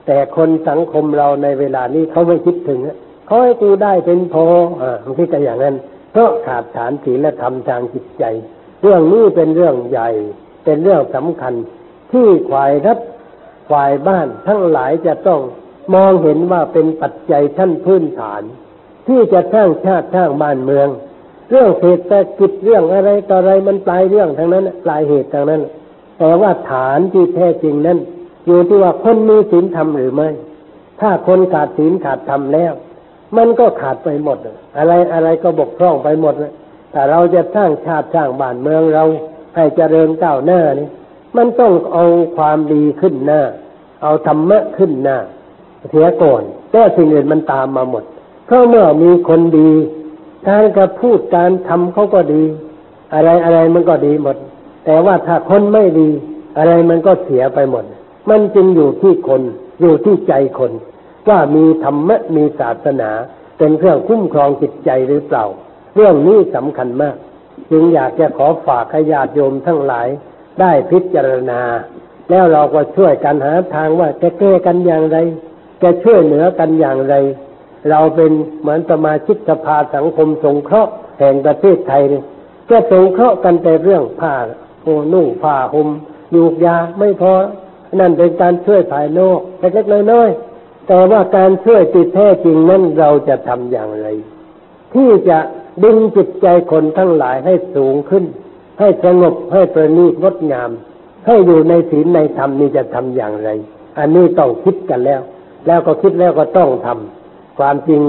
[0.05, 2.79] แต่คนสังคมเราในเวลานี้เขาไม่คิดถึง
[3.27, 4.43] เขาให้กูได้เป็นพอ
[4.81, 5.75] อ่ามันคิดกันอย่างนั้น
[6.11, 8.23] เพราะขาดฐานศีลธรรมทางจิตใจ
[8.81, 10.09] เรื่องนี้เป็นเรื่องใหญ่
[10.65, 11.53] เป็นเรื่องสำคัญ
[12.11, 12.99] ที่ฝ่ายรัฐ
[13.71, 15.41] ฝ่ายบ้านทั้งหลายจะต้อง
[15.93, 18.41] มองเห็นว่าเป็นปัจจัยชั้นพื้นฐาน
[19.07, 20.87] ที่จะสร้างชาติสร้างบ้านเมือง
[21.49, 25.61] เรื่องเศรษฐกิจเรื่องอะไรต่ออะไรมันปลายเรื่องทั้งนั้นปลายเหตุทั้งนั้น
[26.19, 27.97] แต่ว่าฐานที่แท้จริงนั้น
[28.45, 30.29] อยู่ที่ว่าคนมีศีลธรรมหรือไม่
[31.01, 32.73] ถ้าคนขาดศีลขาดธรรมแล้ว
[33.35, 34.37] มันก็ขาดไปหมด
[34.77, 36.53] อะไรอะไรก็บกพร่องไปหมดเลย
[36.91, 39.03] แต่เราจะสร้างชาติสร้างบ้านเมืองเรา
[39.55, 40.87] ให้เจริญก้าวหน้านี่
[41.37, 42.03] มันต้องเอา
[42.37, 43.41] ความดีขึ้นหน้า
[44.03, 45.17] เอาธรรมะขึ้นหน้า
[45.89, 48.03] เสียก่อนแต่สิ่งอื่นมันตามมาหมด
[48.45, 49.71] เพราะเมื่อมีคนดี
[50.47, 52.43] การกระพูดการทำเขาก็ดี
[53.13, 54.37] อะไรอะไรมันก็ดีหมด
[54.85, 56.09] แต่ว่าถ้าคนไม่ดี
[56.57, 57.83] อะไรมันก็เสียไปหมด
[58.29, 59.41] มันจึงอยู่ที่คน
[59.81, 60.71] อยู่ที่ใจคน
[61.29, 63.11] ว่ามีธรรมะมีศาสนา
[63.57, 65.45] เป็นเครื่องคุ้มครองจิตใจหรือเปล่า
[65.95, 67.15] เรื่องนี้สำคัญมาก
[67.71, 70.07] จึงอยากจะขอฝากขญาติโยมทั้งหลาย
[70.59, 71.61] ได้พิจารณา
[72.29, 75.17] แล้วเราก็ช่วยกันหาทางว่าจะแก้กันอย่างไร
[75.83, 77.15] จะช่วยเหลือกันอย่างไร
[77.89, 82.23] เราเป็นเหมือนสมาชิกสภาสังคมสงเคราะห์แห่งประเทศไทยเนี่ย
[82.69, 84.33] จะสงเคราะห์กันแต่เรื่องผ้า
[84.83, 85.89] โอนุ่งผ้าห่ม
[86.35, 87.33] ยูกยาไม่พอ
[87.99, 90.46] นั่นเป็นการช่วยภายนอกเล็กๆน้อยๆ
[90.87, 94.07] แต่ว่าการช่วยจิตแท้จริงนั้นเราจะทำอย่างไร
[94.93, 95.37] ที่จะ
[95.83, 98.25] ดึงจิตใจคนทั้งหลายให้สูงขึ้น
[98.79, 100.71] ให้สงบให้ประณีตงดงาม
[101.25, 103.49] ให้อยู่ในศีลในธรรมนี่จะทำอย่างไร
[103.97, 105.21] อันนี้ต้องคิดกันแล้ว
[105.67, 108.01] แล้วก็คิดแล้วก็ต้องทำความจริง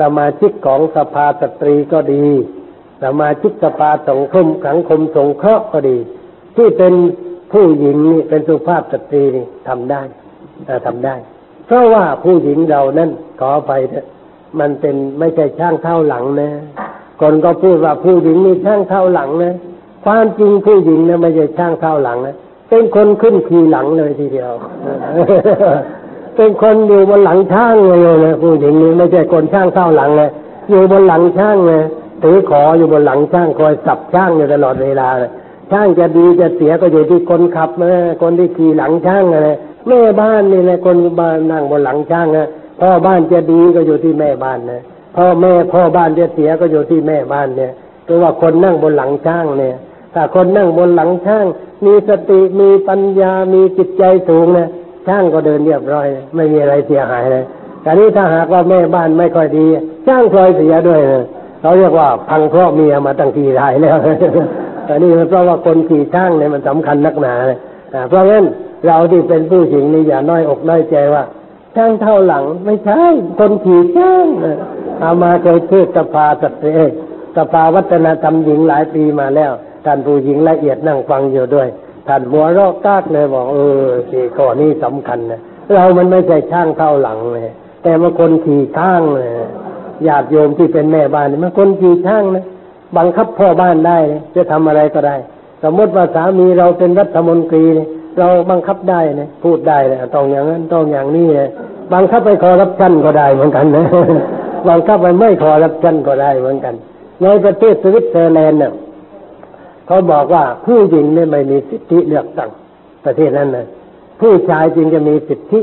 [0.00, 2.24] สมาชิกของสภาสตรีก็ดี
[3.04, 5.96] สมาชิกสภาสังคมสังคมสงเคราะห์ก็ดี
[6.56, 6.94] ที่เป็น
[7.52, 10.02] ผู้หญิงนี่เป็นสุภาพสตรีนี่ทำได้
[10.86, 11.14] ทำได้
[11.72, 13.10] ราะว่าผู้หญิงเรานั้น
[13.40, 14.06] ขอไปเถอะ
[14.60, 16.50] มันเป็นไม่ใช่ช่างเท่าหลังนะ
[17.20, 19.54] คนก็พูดว่าผู้หญิงนี่ช่างเท่าหลังนะ
[20.04, 22.36] ความจริงผู้หญิงนะไม่ใช่ช่างเท่าหลังนะ
[22.68, 24.52] เป็นคนขึ้นขี่หลังเลยทีเดียว
[26.36, 30.30] เป็นคนอยู่บนหลังช่างเลยนะผู้หญิงนี่ไม่ใช่คนช่างเท่าหลังเลย
[30.70, 31.82] อยู่บนหลังช่างเลย
[32.22, 35.30] ถือขออยู่บนหลังช่างคอยสับช่างอยู่ตลอดเวลาเลย
[35.70, 37.92] ช่างจะดีจะเสียก็อยู่ที่คนขับนะ
[38.22, 39.56] คนที่ขี่หลังช่างนะ
[39.88, 42.46] แม่บ้านนี่แหละคนบ้านนั่งบนหลังช่างนะ
[42.80, 44.80] พ่อบ้านจะดีก็อยู่ที่แม่บ้านนะ
[45.16, 47.72] พ่อแม่พ่อบ้านจะเสียก็อยู่ที่แม่บ้านเนี่ย
[48.06, 49.74] คือว่าคนนั่งบนหลังช่างเนี่ย
[50.14, 51.46] ถ้าคนนั่งบนหลังช่าง
[51.84, 54.68] มีสติมีปัญญามีจิตใจสูงนะ
[55.06, 56.06] ช่างก็เดินเรียบร้อย
[56.36, 57.44] ไม่มีอะไรเสียหายเลย
[57.82, 59.66] แต่นี้ถ้าหากว่าแม่บ้านไม่ค่อยดี
[60.06, 61.24] ช่างพลอยเสียด้วยนะ
[61.60, 63.96] เขาเรียกว่าพังเพราะเมียมาตั้งทีไรแล้ว
[64.88, 67.58] อันนี้เพราะว่าคนขี่ช่างเนี่ยมันสำคัญนักหนาเลย
[68.08, 68.44] เพราะงั้น
[68.86, 71.24] เราที่เป็นผู้หญิงนี่อย่าน้อยอกน้อยใจว่า
[71.76, 73.02] ช่างเท่าหลังไม่ใช่
[73.38, 74.26] คนขี่ช่าง
[75.00, 76.72] เอามาเคยเทศสภาสตรี
[77.36, 79.52] สภาวัฒนธรรมหญิงหลายปีมาแล้ว
[79.84, 81.68] ท่านผู้หญิงละเอียดนั่งฟังอยู่ด้วย
[82.08, 85.40] ท่านหัวรอกกากเลยบอกเออสี่ข้อนี้สำคัญนะ
[85.74, 87.48] เรามันไม่ใช่ช่างเท่าหลังเลย
[87.82, 89.30] แต่มาคนขี่ช่างเลย
[90.06, 92.44] ญาติโยมที่เป็นแม่บ้านมันคนขี่ช่างนะ
[92.96, 93.98] บังคับพ่อบ้านได้
[94.34, 95.16] จะทำอะไรก็ได้
[95.62, 101.50] สมมติว่าสามีเราเป็นรัฐมนตรีเเราบังคับได้นะพูดได้เลยต้องอย่างนั้นต้องอย่างนี้นะ
[101.94, 103.84] บังคับไปขอรับชั้นก็ได้เหมือนกันนะ
[104.68, 106.74] บังคับไปไม่ขอรับชั้นก็ได้เหมือนกัน
[107.22, 108.72] ในประเทศสวิตเซอร์แลนด์เนี่ย
[109.86, 112.50] เขาบอกว่าผู้หญิงเนี่ยไม่มีสิทธิเลือกตั้ง
[113.04, 113.66] ประเทศนั้นนะ
[114.20, 115.60] ผู้ชายจริงจะมีสิทธิ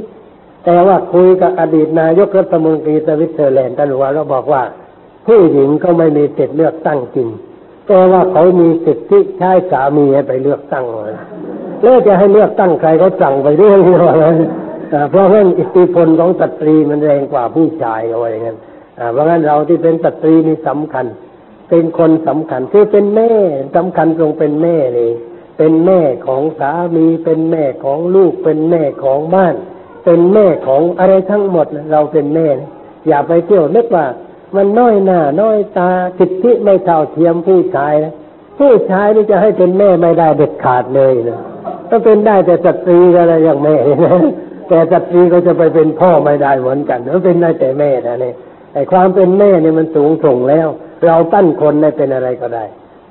[0.66, 4.64] แต่ว่าคุยกับอดีตนายกรัฐมนตรีสวิตเซอร์แลนด์ท่านว่าเราบอกว่า
[5.28, 7.28] ผู้หญิงก็ไม่มีสิทธิเลือกตั้งจริง
[7.88, 11.14] แต่ว่าเขามีสิทธิใช้สามีให้ไปเลือกตั้งเลย
[11.84, 14.36] แล้วจะให้เลือกตั้งใครเขาสั่งไปเรื่องนี้เลย
[15.10, 18.58] เพราะงั้นอิทธิพลของสตรีมันแรงกว่าผู้ชายเอาไว้งั้น
[19.12, 21.06] เพราะงั้นเราที่เป็นสตรีนี่สำคัญ
[21.70, 23.32] เป็นคนสำคัญคือเป็นแม่
[23.76, 25.12] สำคัญตรงเป็นแม่นี่
[25.58, 29.56] เป็นแม่ของสามีเป็นแม่ของลูก เป็นแม่ของบ้าน
[30.06, 32.48] เป็นแม่ของอะไรทั้งหมดเราเป็นแม่
[33.08, 34.06] อย่าไปเที่ยวนึกว่า
[34.56, 38.14] มันน้อยหน้าน้อยตาสิทธิไม่เท่าเทียมผู้ชายนะ
[38.60, 41.40] ผู้ชายนี่จะให้เป็นแม่ไม่ได้เด็ดขาดเลยนะ
[41.90, 43.76] ถ้าเป็นได้แต่สตรีก็อะไรอย่างแม่
[44.06, 44.20] นะ
[44.68, 48.36] แต่สตรีก็จะไปเป็นพ่อไม่ได้เหมือนกันมันเป็นได้แต่แม่นะเนี่ย
[48.74, 50.68] ไอ้ความเป็นแม่เนี่ยมันสูงส่งแล้ว
[51.06, 52.66] เราตั้นคนให้เป็นอะไรก็ได้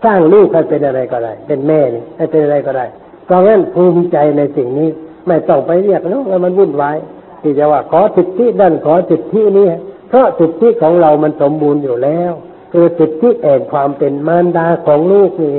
[0.05, 2.87] สร้างลูกให้เป็นอะไรก็ได้ เป็นแม่นี่ให้เป็นอะไรก็ได้
[3.27, 4.89] เพราะงั้นภูมิใจในสิ่งนี้
[5.27, 6.97] ไม่ต้องไปเรียกเนาะมันวุ่นวาย
[7.43, 9.67] ที่จะว่าขอสิทธินั่นขอสิทธินี้
[10.09, 12.33] เพราะสิทธิของเรามันสมบูรณ์อยู่แล้ว
[12.73, 15.57] คือสิทธิแห่งความเป็นมารดาของลูกนี่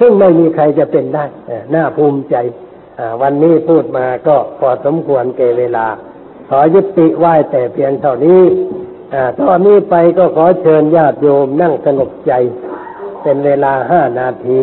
[0.00, 1.24] ซึ่งไม่มีใครจะเป็นได้
[1.74, 2.36] น่าภูมิใจ
[3.22, 5.86] วันนี้พูดมาก็พอสมควรเกเวลา
[6.50, 8.42] ขอยุติไหว้แต่เพียงเท่านี้
[9.40, 12.32] ตอนนี้ไปก็ขอเชิญญาติโยมนั่งสงบใจ
[13.22, 14.62] เป็นเวลาห้านาที